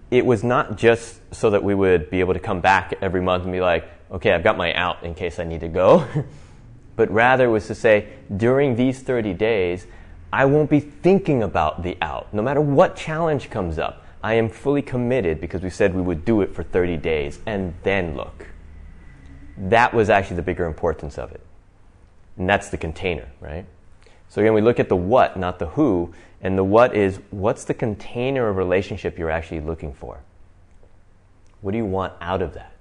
[0.10, 3.44] it was not just so that we would be able to come back every month
[3.44, 6.08] and be like, okay, I've got my out in case I need to go.
[6.96, 9.86] but rather was to say, during these 30 days,
[10.32, 12.34] I won't be thinking about the out.
[12.34, 16.26] No matter what challenge comes up, I am fully committed because we said we would
[16.26, 18.48] do it for 30 days and then look.
[19.58, 21.42] That was actually the bigger importance of it.
[22.38, 23.66] And that's the container, right?
[24.30, 27.64] So again, we look at the what, not the who, and the what is what's
[27.64, 30.20] the container of relationship you're actually looking for?
[31.62, 32.76] What do you want out of that?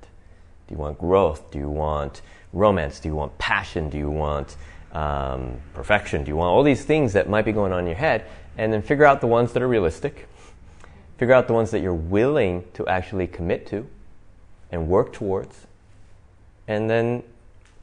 [0.68, 1.50] Do you want growth?
[1.50, 2.22] Do you want
[2.52, 3.00] romance?
[3.00, 3.88] Do you want passion?
[3.88, 4.56] Do you want
[4.92, 6.24] um, perfection?
[6.24, 8.26] Do you want all these things that might be going on in your head?
[8.58, 10.28] And then figure out the ones that are realistic.
[11.16, 13.86] Figure out the ones that you're willing to actually commit to
[14.70, 15.66] and work towards.
[16.68, 17.22] And then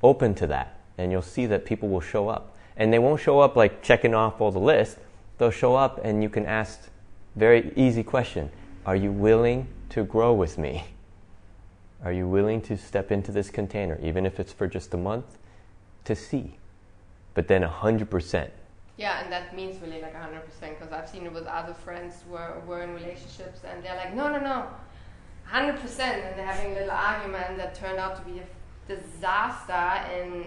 [0.01, 0.77] open to that.
[0.97, 2.55] And you'll see that people will show up.
[2.77, 4.97] And they won't show up like checking off all the lists.
[5.37, 6.89] They'll show up and you can ask
[7.35, 8.51] very easy question.
[8.85, 10.85] Are you willing to grow with me?
[12.03, 15.37] Are you willing to step into this container, even if it's for just a month,
[16.05, 16.57] to see?
[17.33, 18.49] But then 100%.
[18.97, 22.35] Yeah, and that means really like 100% because I've seen it with other friends who
[22.35, 24.67] are, who are in relationships and they're like, no, no, no,
[25.51, 25.99] 100%.
[25.99, 30.45] And they're having a little argument that turned out to be a disaster and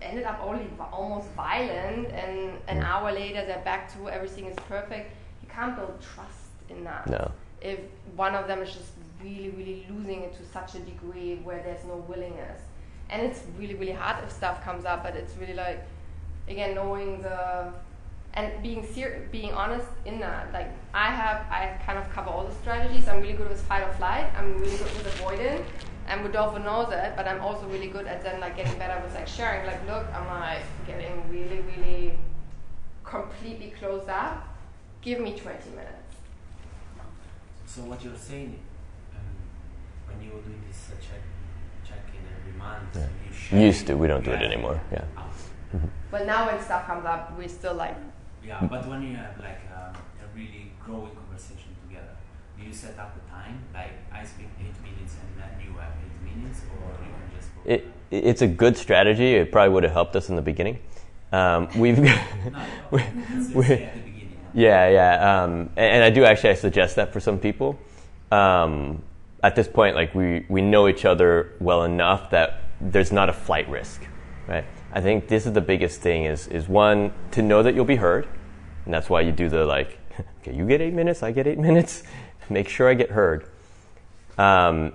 [0.00, 2.08] ended up only almost violent.
[2.12, 2.84] And an mm.
[2.84, 5.14] hour later, they're back to everything is perfect.
[5.42, 7.08] You can't build trust in that.
[7.08, 7.30] No.
[7.60, 7.80] If
[8.14, 11.84] one of them is just really, really losing it to such a degree where there's
[11.84, 12.60] no willingness.
[13.10, 15.86] And it's really, really hard if stuff comes up, but it's really like,
[16.48, 17.72] again, knowing the,
[18.34, 20.52] and being ser- being honest in that.
[20.52, 23.08] Like, I have, I kind of cover all the strategies.
[23.08, 24.26] I'm really good with fight or flight.
[24.36, 25.64] I'm really good with avoiding.
[26.08, 29.14] And Rodolfo knows it, but I'm also really good at then like getting better with
[29.14, 29.66] like sharing.
[29.66, 32.12] Like, look, I'm like getting really, really
[33.02, 34.46] completely closed up.
[35.02, 36.14] Give me 20 minutes.
[37.66, 38.58] So what you're saying
[39.12, 39.20] um,
[40.06, 41.20] when you were doing this uh, check
[41.84, 43.58] check in every month, yeah.
[43.58, 43.96] you used to.
[43.96, 44.80] We don't do it anymore.
[44.92, 45.04] Yeah.
[45.74, 45.86] Mm-hmm.
[46.10, 47.96] But now when stuff comes up, we still like.
[48.44, 52.16] Yeah, but when you have like um, a really growing conversation together,
[52.58, 53.62] do you set up a time?
[53.74, 57.54] Like I speak eight minutes and then you have eight minutes, or you can just.
[57.54, 59.34] Go it, it's a good strategy.
[59.34, 60.78] It probably would have helped us in the beginning.
[61.32, 62.26] Um, we've got.
[62.90, 63.02] we,
[63.54, 63.88] we,
[64.54, 67.78] yeah, yeah, um, and, and, I do actually I suggest that for some people.
[68.32, 69.02] Um,
[69.42, 73.34] at this point, like we, we know each other well enough that there's not a
[73.34, 74.02] flight risk,
[74.48, 74.64] right?
[74.96, 77.96] I think this is the biggest thing is, is one, to know that you'll be
[77.96, 78.26] heard.
[78.86, 79.98] And that's why you do the like,
[80.40, 82.02] okay, you get eight minutes, I get eight minutes.
[82.48, 83.46] Make sure I get heard.
[84.38, 84.94] Um,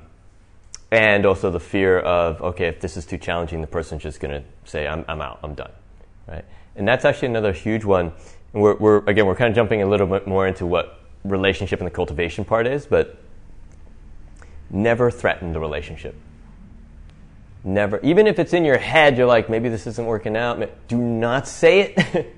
[0.89, 4.43] and also the fear of, okay, if this is too challenging, the person's just to
[4.63, 5.71] say, I'm, I'm out, I'm done,
[6.27, 6.45] right?
[6.75, 8.11] And that's actually another huge one.
[8.53, 11.79] And we're, we're, again, we're kind of jumping a little bit more into what relationship
[11.79, 13.21] and the cultivation part is, but
[14.71, 16.15] never threaten the relationship.
[17.63, 17.99] Never.
[18.01, 20.87] Even if it's in your head, you're like, maybe this isn't working out.
[20.87, 22.35] Do not say it.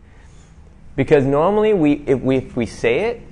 [0.96, 3.22] because normally, we if, we, if we say it,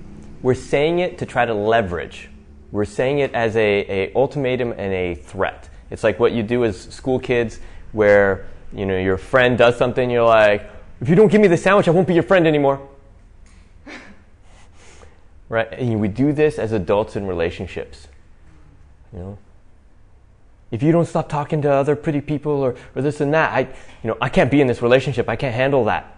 [0.42, 2.30] we're saying it to try to leverage.
[2.70, 5.68] We're saying it as a, a ultimatum and a threat.
[5.90, 7.60] It's like what you do as school kids
[7.92, 10.70] where you know your friend does something, you're like,
[11.00, 12.88] if you don't give me the sandwich, I won't be your friend anymore.
[15.48, 15.72] right?
[15.72, 18.08] And we do this as adults in relationships.
[19.12, 19.38] You know,
[20.74, 23.60] if you don't stop talking to other pretty people or, or this and that, I,
[23.60, 25.28] you know, I can't be in this relationship.
[25.28, 26.16] I can't handle that.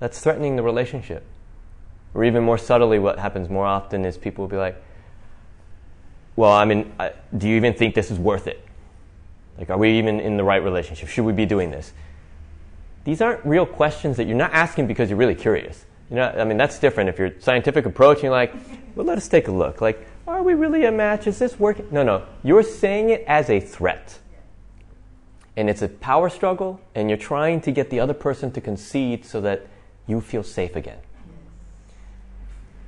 [0.00, 1.24] That's threatening the relationship.
[2.12, 4.82] Or even more subtly, what happens more often is people will be like,
[6.34, 8.60] well, I mean, I, do you even think this is worth it?
[9.58, 11.08] Like, are we even in the right relationship?
[11.08, 11.92] Should we be doing this?
[13.04, 15.84] These aren't real questions that you're not asking because you're really curious.
[16.10, 17.10] You know, I mean, that's different.
[17.10, 18.52] If you're scientific approach, you're like,
[18.96, 19.80] well, let us take a look.
[19.80, 21.26] Like, are we really a match?
[21.26, 21.86] Is this working?
[21.90, 22.26] No, no.
[22.42, 24.18] You're saying it as a threat.
[25.56, 29.24] And it's a power struggle, and you're trying to get the other person to concede
[29.24, 29.66] so that
[30.06, 30.98] you feel safe again.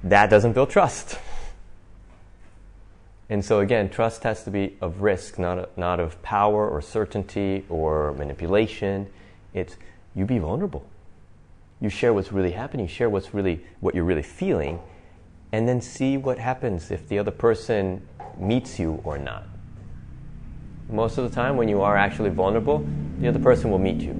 [0.04, 1.18] That doesn't build trust.
[3.30, 6.80] And so, again, trust has to be of risk, not, a, not of power or
[6.80, 9.08] certainty or manipulation.
[9.52, 9.76] It's
[10.14, 10.84] you be vulnerable.
[11.80, 14.80] You share what's really happening, you share what's really, what you're really feeling,
[15.52, 18.06] and then see what happens if the other person
[18.38, 19.44] meets you or not.
[20.90, 22.86] Most of the time, when you are actually vulnerable,
[23.18, 24.12] the other person will meet you.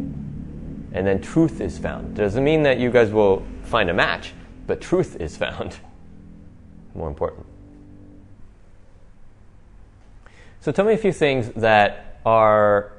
[0.93, 2.17] And then truth is found.
[2.17, 4.33] Doesn't mean that you guys will find a match,
[4.67, 5.79] but truth is found.
[6.95, 7.47] More important.
[10.61, 12.93] So tell me a few things that are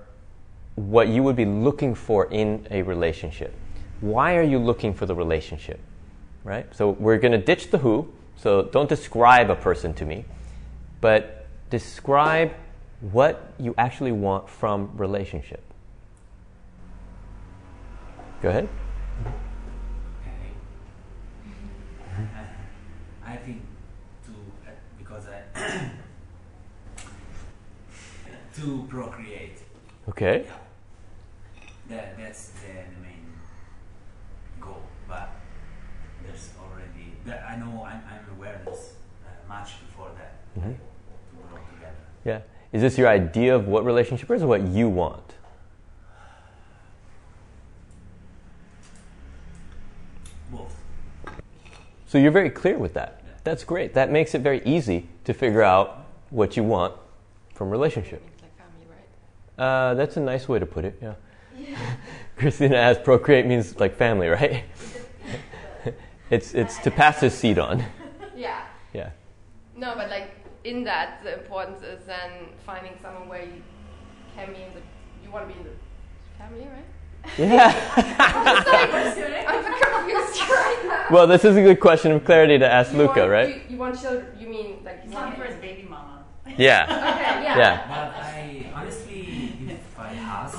[0.76, 3.54] what you would be looking for in a relationship.
[4.02, 5.80] Why are you looking for the relationship?
[6.44, 6.74] Right?
[6.74, 8.08] So we're going to ditch the who
[8.42, 10.26] So don't describe a person to me,
[11.02, 12.54] but describe
[13.02, 15.64] what you actually want from relationship.
[18.42, 18.70] Go ahead.
[20.22, 20.54] Okay.
[23.26, 23.62] I think
[24.26, 25.42] to uh, because I
[28.56, 29.60] to procreate.
[30.10, 30.46] Okay.
[31.90, 33.28] That that's the, the main
[34.62, 34.82] goal.
[35.08, 35.32] But
[36.24, 37.14] there's already.
[37.26, 37.84] That I know.
[37.84, 38.94] I'm, I'm aware there's
[39.26, 39.72] uh, much
[40.56, 40.78] before that Mhm.
[40.78, 41.96] to grow together.
[42.26, 42.40] Yeah.
[42.72, 45.36] Is this your idea of what relationship is or what you want?
[50.52, 50.76] Both.
[52.08, 53.22] So you're very clear with that.
[53.44, 53.94] That's great.
[53.94, 56.94] That makes it very easy to figure out what you want
[57.54, 58.22] from relationship.
[58.42, 58.86] Like family,
[59.58, 59.64] right?
[59.64, 61.14] Uh, that's a nice way to put it, yeah.
[62.38, 64.64] Christina asks, procreate means like family, right?
[66.30, 67.84] it's, it's to pass the seed on.
[68.36, 68.62] Yeah.
[68.94, 69.10] Yeah.
[69.76, 70.39] No, but like
[70.70, 72.30] in that, the importance is then
[72.66, 73.62] finding someone where you
[74.36, 74.82] can be in the.
[75.24, 75.74] You want to be in the
[76.38, 76.86] family, right?
[77.38, 77.74] Yeah.
[77.98, 81.06] I'm sorry, I'm confused right now.
[81.12, 83.56] well, this is a good question of clarity to ask You Luca, want, right?
[83.56, 84.28] You, you want children?
[84.40, 86.24] You mean like you He's want looking for his baby mama.
[86.58, 86.86] Yeah.
[87.14, 87.58] Okay, yeah.
[87.58, 87.88] Yeah.
[87.88, 90.58] But I honestly, if I ask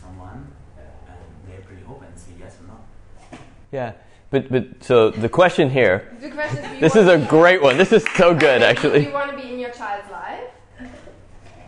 [0.00, 3.38] someone and they're pretty open, say yes or no.
[3.70, 3.92] Yeah.
[4.32, 7.76] But, but so the question here, The question is, this is a great one.
[7.76, 9.00] This is so good, actually.
[9.02, 10.48] Do you want to be in your child's life?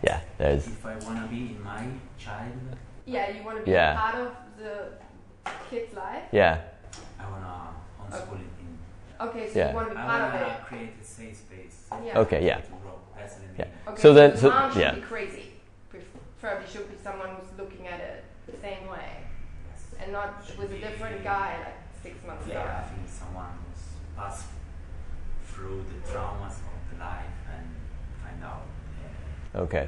[0.03, 1.85] Yeah, there's, If I wanna be in my
[2.17, 2.51] child,
[3.05, 3.93] Yeah, you want to be Yeah.
[3.93, 4.87] a part of the
[5.69, 6.23] kid's life.
[6.31, 6.61] yeah.
[7.19, 7.69] I wanna
[8.01, 9.27] homeschool it in.
[9.27, 9.69] Okay, so Yeah.
[9.69, 10.65] you want to be part of wanna it.
[10.65, 12.19] create a safe space Yeah.
[12.19, 12.57] Okay, yeah.
[12.61, 12.97] to grow.
[13.15, 13.55] That's the main.
[13.59, 13.89] Yeah.
[13.91, 14.95] Okay, So then- the so- mom should yeah.
[14.95, 15.51] be crazy.
[16.41, 19.09] Preferably should be someone who's looking at it the same way,
[19.69, 20.01] Yes.
[20.01, 23.83] and not with a different guy like six months Yeah, I think someone who's
[24.15, 24.45] passed
[25.47, 27.65] through the traumas of the life and
[28.23, 28.61] find out.
[29.55, 29.87] Uh, Okay.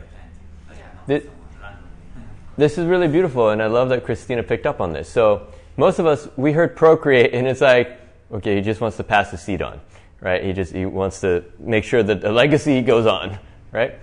[0.70, 0.86] like Yeah.
[0.96, 1.90] not Thi- someone randomly.
[2.58, 5.08] This is really beautiful, and I love that Christina picked up on this.
[5.08, 5.48] So,
[5.78, 8.00] most of us, we heard procreate, and it's like,
[8.32, 9.80] okay, he just wants to pass the seed on,
[10.22, 10.44] right?
[10.44, 13.38] He just he wants to make sure that the legacy goes on,
[13.72, 13.94] right?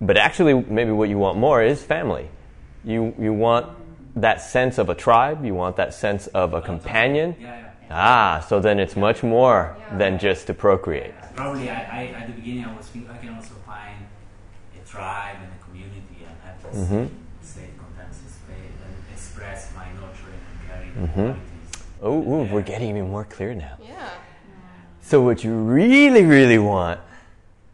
[0.00, 2.26] But actually, maybe what you want more is family.
[2.84, 3.66] You you want
[4.16, 5.44] that sense of a tribe.
[5.44, 7.36] You want that sense of a companion.
[7.40, 7.60] Yeah, yeah.
[7.90, 9.98] Ah, so then it's much more Yeah.
[9.98, 11.14] than just to procreate.
[11.34, 14.06] Probably I, I, at the beginning I was thinking I can also find
[14.80, 17.08] a tribe and a community and have this Mhm.
[17.42, 21.34] safe, contented space and express my nurturing and caring Mhm.
[21.34, 21.42] qualities.
[22.02, 22.52] Oh, ooh, Yeah.
[22.52, 23.76] we're getting even more clear now.
[23.82, 23.94] Yeah.
[25.02, 27.00] So, what you really, really want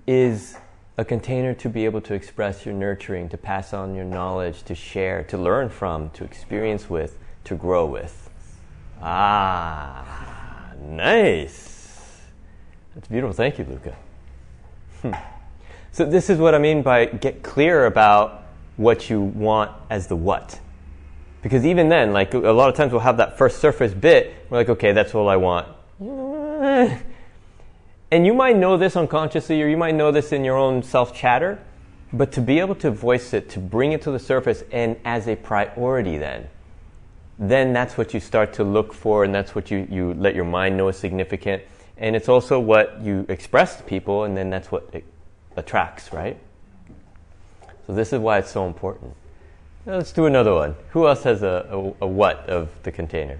[0.06, 0.56] is
[0.96, 4.74] a container to be able to express your nurturing, to pass on your knowledge, to
[4.74, 8.28] share, to learn from, to experience with, to grow with.
[9.00, 12.20] Ah, nice.
[12.94, 13.32] That's beautiful.
[13.32, 13.96] Thank you, Luca.
[15.02, 15.12] Hmm.
[15.92, 18.42] So, this is what I mean by get clear about
[18.76, 20.60] what you want as the what.
[21.42, 24.58] Because even then, like a lot of times we'll have that first surface bit, we're
[24.58, 25.68] like, okay, that's all I want.
[28.10, 31.14] And you might know this unconsciously, or you might know this in your own self
[31.14, 31.58] chatter,
[32.12, 35.28] but to be able to voice it, to bring it to the surface, and as
[35.28, 36.48] a priority, then,
[37.38, 40.44] then that's what you start to look for, and that's what you, you let your
[40.44, 41.62] mind know is significant.
[41.96, 45.04] And it's also what you express to people, and then that's what it
[45.56, 46.36] attracts, right?
[47.86, 49.14] So, this is why it's so important.
[49.86, 50.74] Now let's do another one.
[50.90, 53.38] Who else has a, a, a what of the container?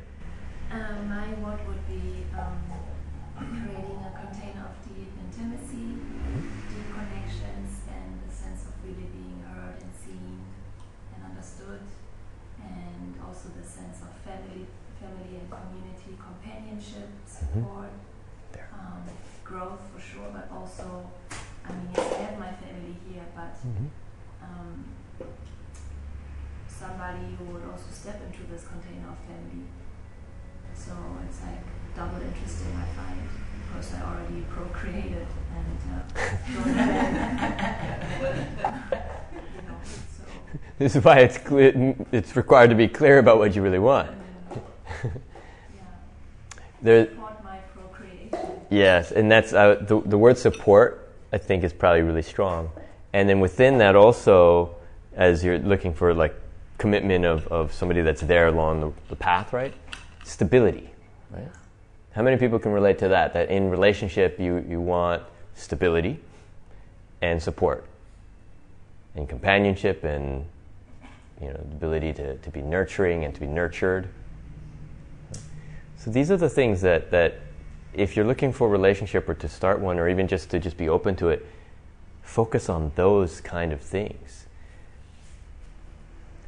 [0.70, 2.56] Um, my what would be um,
[3.36, 6.00] creating a container of deep intimacy,
[6.72, 10.40] deep connections, and the sense of really being heard and seen
[11.14, 11.84] and understood,
[12.64, 14.64] and also the sense of family,
[14.96, 17.92] family and community companionship, support,
[18.52, 18.70] There.
[18.72, 19.04] um,
[19.44, 21.04] growth for sure, but also,
[21.68, 23.58] I mean, yes, I have my family here, but
[24.40, 24.84] um,
[26.68, 29.64] somebody who would also step into this container of family.
[30.74, 30.92] So
[31.26, 31.64] it's like
[31.96, 33.20] double interesting, I find,
[33.68, 35.26] because I already procreated
[35.56, 36.02] and uh,
[39.32, 40.22] you know, so
[40.78, 44.10] This is why it's, clear, it's required to be clear about what you really want.
[45.02, 45.10] yeah,
[46.82, 48.60] There, support my procreation.
[48.70, 52.70] Yes, and that's uh, the, the word support, I think, is probably really strong.
[53.12, 54.76] And then within that, also,
[55.14, 56.34] as you're looking for like
[56.80, 59.74] commitment of, of somebody that's there along the, the path, right?
[60.24, 60.90] Stability,
[61.30, 61.46] right?
[62.12, 63.34] How many people can relate to that?
[63.34, 65.22] That in relationship, you, you want
[65.54, 66.18] stability
[67.20, 67.84] and support,
[69.14, 70.46] and companionship, and
[71.38, 74.08] you know, the ability to, to be nurturing and to be nurtured.
[75.98, 77.40] So these are the things that, that
[77.92, 80.78] if you're looking for a relationship or to start one or even just to just
[80.78, 81.46] be open to it,
[82.22, 84.46] focus on those kind of things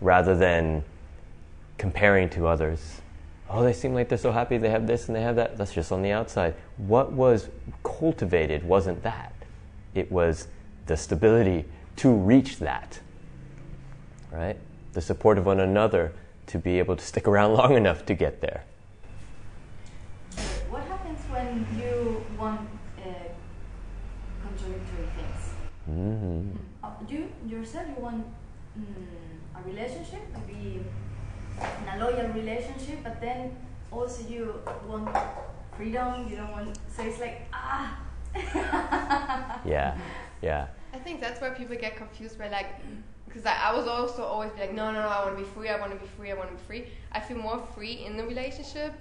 [0.02, 0.84] rather than
[1.78, 3.00] comparing to others.
[3.48, 5.56] Oh, they seem like they're so happy they have this and they have that.
[5.56, 6.54] That's just on the outside.
[6.76, 7.48] What was
[7.82, 9.34] cultivated wasn't that,
[9.94, 10.48] it was
[10.86, 11.64] the stability
[11.96, 12.98] to reach that,
[14.30, 14.56] right?
[14.94, 16.12] The support of one another
[16.46, 18.64] to be able to stick around long enough to get there.
[20.70, 22.60] What happens when you want
[22.98, 23.10] uh,
[24.42, 25.50] contradictory things?
[25.90, 26.50] Mm-hmm.
[26.82, 28.24] Uh, you yourself, you want
[28.78, 28.84] mm,
[29.66, 30.80] relationship to be
[31.60, 33.56] in a loyal relationship, but then
[33.90, 35.08] also you want
[35.76, 36.28] freedom.
[36.28, 36.78] You don't want.
[36.94, 37.98] So it's like ah.
[39.64, 39.98] Yeah,
[40.40, 40.66] yeah.
[40.94, 42.66] I think that's where people get confused by like,
[43.26, 45.48] because I, I was also always be like, no, no, no, I want to be
[45.50, 46.88] free, I want to be free, I want to be free.
[47.12, 48.92] I feel more free in the relationship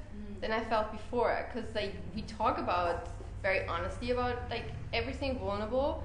[0.41, 3.09] than I felt before, because like we talk about
[3.41, 6.03] very honestly about like everything vulnerable,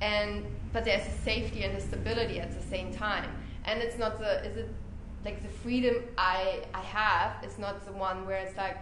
[0.00, 3.30] and but there's a safety and a stability at the same time,
[3.68, 4.68] and it's not the is it
[5.24, 8.78] like the freedom I I have is not the one where it's like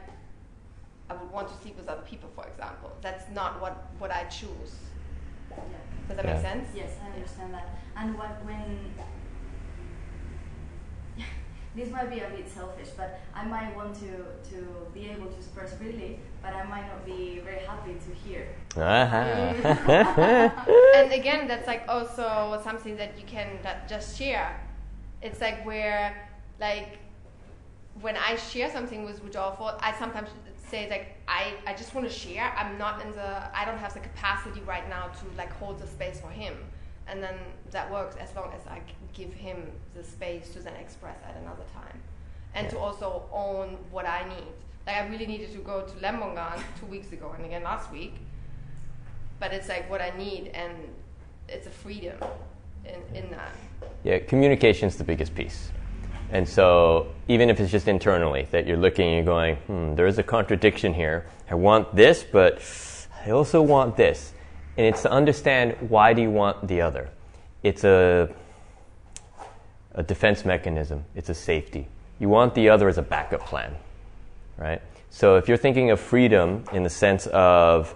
[1.11, 2.91] I would want to sleep with other people, for example.
[3.01, 4.73] That's not what what I choose.
[5.51, 5.57] Yeah.
[6.09, 6.33] Does that Yeah.
[6.35, 6.69] make sense?
[6.75, 7.69] Yes, I understand that.
[7.97, 8.65] And what when
[11.77, 14.11] this might be a bit selfish, but I might want to
[14.51, 14.59] to
[14.93, 18.45] be able to express freely, but I might not be very happy to hear.
[18.77, 19.19] Uh-huh.
[20.99, 24.61] and again, that's like also something that you can that just share.
[25.27, 26.29] It's like where,
[26.61, 26.99] like,
[28.01, 30.31] when I share something with Rodolfo, I sometimes
[30.69, 32.53] say like I, I just want to share.
[32.57, 35.87] I'm not in the I don't have the capacity right now to like hold the
[35.87, 36.55] space for him,
[37.09, 37.35] and then
[37.71, 38.81] that works as long as I
[39.15, 42.01] give him the space to then express at another time,
[42.55, 44.55] and to also own what I need.
[44.87, 48.15] Like I really needed to go to Lembongan two weeks ago and again last week,
[49.41, 50.73] but it's like what I need, and
[51.49, 52.19] it's a freedom
[52.87, 53.53] in, in that.
[54.05, 55.71] Yeah, communication's the biggest piece.
[56.31, 60.07] And so, even if it's just internally, that you're looking and you're going, hmm, there
[60.07, 61.27] is a contradiction here.
[61.51, 62.61] I want this, but
[63.25, 64.33] I also want this.
[64.77, 67.11] And it's to understand why do you want the other.
[67.63, 68.29] It's a,
[69.95, 71.89] a defense mechanism, it's a safety.
[72.19, 73.75] You want the other as a backup plan,
[74.57, 74.83] right?
[75.11, 77.95] So, if you're thinking of freedom in the sense of,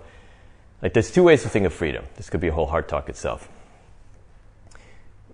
[0.83, 2.05] like, there's two ways to think of freedom.
[2.17, 3.49] This could be a whole heart talk itself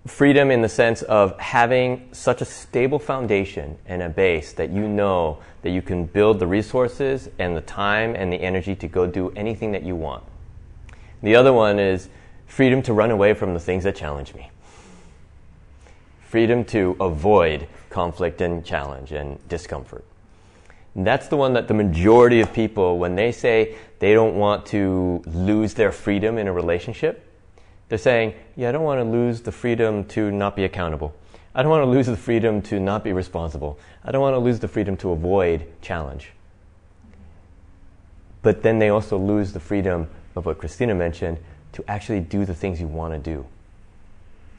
[0.07, 4.87] freedom in the sense of having such a stable foundation and a base that you
[4.87, 9.05] know that you can build the resources and the time and the energy to go
[9.05, 10.23] do anything that you want.
[11.21, 12.09] The other one is
[12.45, 14.49] freedom to run away from the things that challenge me.
[16.21, 20.05] Freedom to avoid conflict and challenge and discomfort.
[20.95, 24.65] And that's the one that the majority of people, when they say they don't want
[24.67, 27.26] to lose their freedom in a relationship,
[27.89, 31.15] they're saying, yeah, I don't want to lose the freedom to not be accountable.
[31.55, 33.79] I don't want to lose the freedom to not be responsible.
[34.03, 36.31] I don't want to lose the freedom to avoid challenge.
[38.41, 41.39] But then they also lose the freedom of what Christina mentioned
[41.73, 43.45] to actually do the things you want to do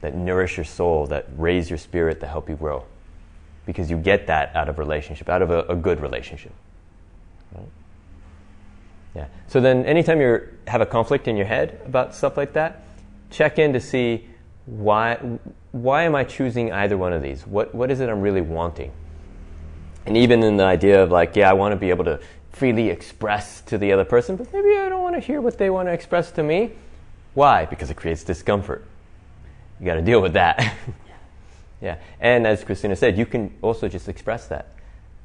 [0.01, 2.83] that nourish your soul, that raise your spirit, that help you grow.
[3.65, 6.53] Because you get that out of relationship, out of a, a good relationship.
[7.53, 7.65] Right?
[9.15, 9.27] Yeah.
[9.47, 12.83] So then, anytime you have a conflict in your head about stuff like that,
[13.29, 14.27] check in to see
[14.65, 15.15] why
[15.71, 17.45] why am I choosing either one of these?
[17.45, 18.91] What what is it I'm really wanting?
[20.05, 22.19] And even in the idea of like, yeah, I want to be able to
[22.51, 25.69] freely express to the other person, but maybe I don't want to hear what they
[25.69, 26.71] want to express to me.
[27.33, 27.65] Why?
[27.65, 28.85] Because it creates discomfort.
[29.79, 30.75] You got to deal with that.
[31.81, 31.99] yeah.
[32.19, 34.73] And as Christina said, you can also just express that.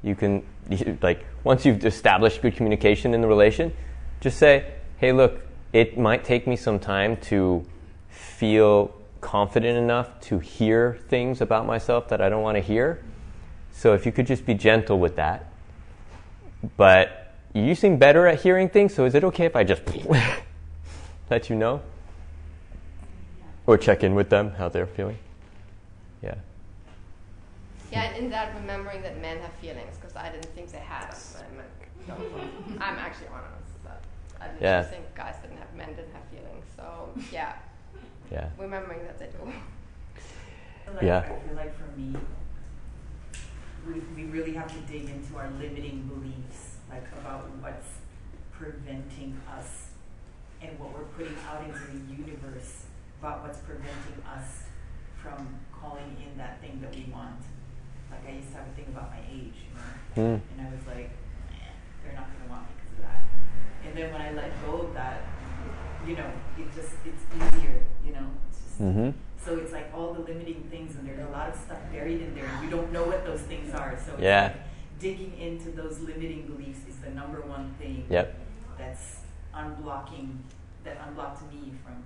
[0.03, 0.45] You can
[1.03, 3.73] like once you've established good communication in the relation,
[4.21, 5.41] just say, "Hey, look,
[5.73, 7.65] it might take me some time to
[8.45, 8.93] feel
[9.23, 13.03] confident enough to hear things about myself that I don't want to hear.
[13.73, 15.51] So if you could just be gentle with that.
[16.77, 19.81] But you seem better at hearing things, so is it okay if I just
[21.31, 21.81] let you know?
[23.67, 25.17] Or check in with them, how they're feeling?
[26.23, 26.35] Yeah.
[27.91, 31.11] Yeah, and in that, remembering that men have feelings, because I didn't think they had
[31.11, 32.19] them.
[32.79, 33.85] I'm, actually honest.
[33.85, 34.03] That
[34.39, 34.83] I didn't Yeah.
[34.83, 36.67] think guys didn't have, men didn't have feelings.
[36.77, 37.55] So, yeah,
[38.35, 38.49] Yeah.
[38.59, 39.45] remembering that they do.
[40.93, 41.19] Like, Yeah.
[41.21, 42.15] I feel like for me,
[43.87, 47.89] we, we really have to dig into our limiting beliefs, like about what's
[48.53, 49.91] preventing us
[50.63, 52.85] and what we're putting out into the universe
[53.21, 54.65] about what's preventing us
[55.23, 57.41] from calling in that thing that we want.
[58.11, 60.39] Like I used to have a thing about my age, you know, Hmm.
[60.59, 61.11] and I was like,
[61.53, 61.71] eh,
[62.03, 63.23] they're not gonna want me because of that.
[63.85, 65.23] And And then when I let go of that,
[66.07, 67.83] you know, it just it's easier.
[68.05, 68.81] You know, it's just.
[68.83, 69.11] Mm-hmm.
[69.45, 72.35] So it's like all the limiting things, and there's a lot of stuff buried in
[72.35, 73.99] there, and you don't know what those things are.
[74.07, 74.45] So Yeah.
[74.45, 74.57] like
[74.99, 78.35] digging into those limiting beliefs is the number one thing Yep.
[78.79, 79.17] that's
[79.55, 80.37] unblocking,
[80.85, 82.03] that unblocked me from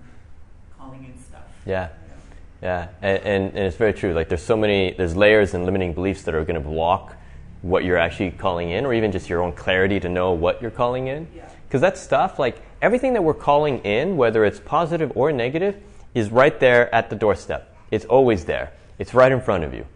[0.76, 1.42] calling in stuff.
[1.64, 1.88] Yeah.
[2.02, 2.14] you know?
[2.60, 4.14] Yeah, and, and, and it's very true.
[4.14, 7.14] Like there's so many, there's layers and limiting beliefs that are going to block
[7.62, 10.70] what you're actually calling in, or even just your own clarity to know what you're
[10.72, 11.28] calling in.
[11.36, 11.48] Yeah.
[11.68, 15.76] Because that stuff, like everything that we're calling in, whether it's positive or negative,
[16.14, 17.74] is right there at the doorstep.
[17.90, 18.72] It's always there.
[18.98, 19.86] It's right in front of you.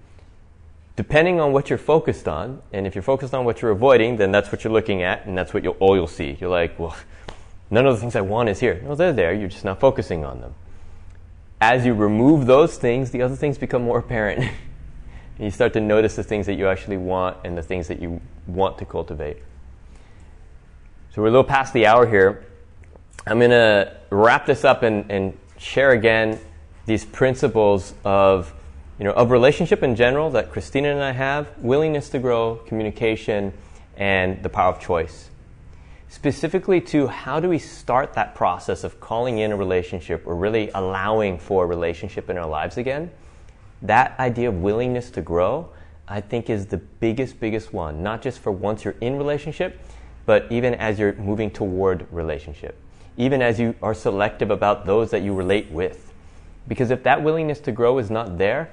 [0.94, 4.30] Depending on what you're focused on, and if you're focused on what you're avoiding, then
[4.30, 6.36] that's what you're looking at, and that's what you'll, all you'll see.
[6.40, 6.96] You're like, well,
[7.70, 8.80] none of the things I want is here.
[8.84, 9.32] No, they're there.
[9.32, 10.54] You're just not focusing on them
[11.62, 14.40] as you remove those things, the other things become more apparent.
[15.36, 18.02] and you start to notice the things that you actually want and the things that
[18.02, 19.36] you want to cultivate.
[21.14, 22.44] So we're a little past the hour here.
[23.24, 26.40] I'm going to wrap this up and, and share again
[26.86, 28.52] these principles of,
[28.98, 33.52] you know, of relationship in general that Christina and I have, willingness to grow, communication,
[33.96, 35.30] and the power of choice.
[36.08, 40.70] Specifically to how do we start that process of calling in a relationship or really
[40.74, 43.10] allowing for a relationship in our lives again?
[43.82, 45.70] That idea of willingness to grow
[46.08, 48.02] i think is the biggest biggest one.
[48.02, 49.80] Not just for once you're in relationship
[50.26, 52.76] but even as you're moving toward relationship
[53.16, 56.12] even as you are selective about those that you relate with
[56.68, 58.70] because if that willingness to grow is not there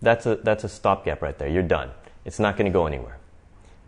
[0.00, 1.90] that's a that's a stopgap right there you're done
[2.24, 3.18] it's not going to go anywhere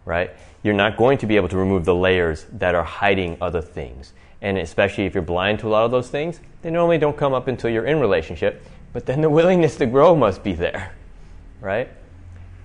[0.05, 0.31] right?
[0.63, 4.13] You're not going to be able to remove the layers that are hiding other things.
[4.43, 7.33] And especially if you're blind to a lot of those things, they normally don't come
[7.33, 8.63] up until you're in relationship,
[8.93, 10.95] but then the willingness to grow must be there,
[11.61, 11.89] right?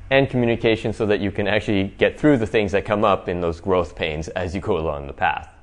[0.09, 3.41] And communication so that you can actually get through the things that come up in
[3.41, 5.53] those growth pains as you go along the path.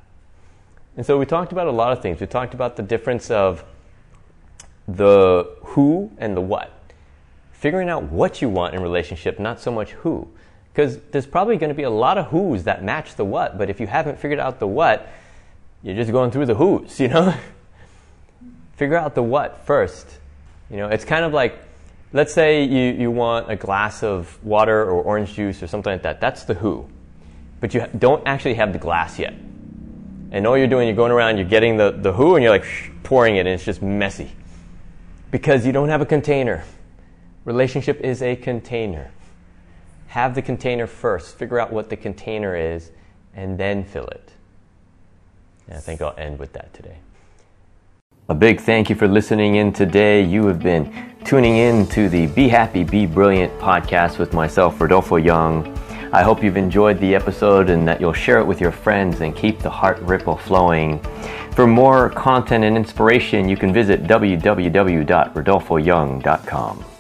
[0.96, 2.20] And so we talked about a lot of things.
[2.20, 3.64] We talked about the difference of
[4.88, 6.72] the who and the what.
[7.52, 10.28] Figuring out what you want in relationship, not so much who.
[10.72, 13.70] Because there's probably going to be a lot of who's that match the what, but
[13.70, 15.08] if you haven't figured out the what,
[15.82, 17.34] you're just going through the who's, you know?
[18.76, 20.06] Figure out the what first.
[20.70, 21.58] You know, it's kind of like,
[22.12, 26.02] let's say you, you want a glass of water or orange juice or something like
[26.02, 26.20] that.
[26.20, 26.86] That's the who.
[27.60, 29.32] But you don't actually have the glass yet.
[30.30, 32.64] And all you're doing, you're going around, you're getting the, the who, and you're like
[32.64, 34.30] shh, pouring it, and it's just messy.
[35.30, 36.64] Because you don't have a container.
[37.44, 39.10] Relationship is a container
[40.16, 42.90] have the container first, figure out what the container is,
[43.34, 44.32] and then fill it.
[45.68, 46.96] And I think I'll end with that today.
[48.30, 50.22] A big thank you for listening in today.
[50.22, 55.16] You have been tuning in to the Be Happy, Be Brilliant podcast with myself, Rodolfo
[55.16, 55.64] Young.
[56.16, 59.36] I hope you've enjoyed the episode and that you'll share it with your friends and
[59.36, 60.98] keep the heart ripple flowing.
[61.52, 66.95] For more content and inspiration, you can visit www.rodolfoyoung.com.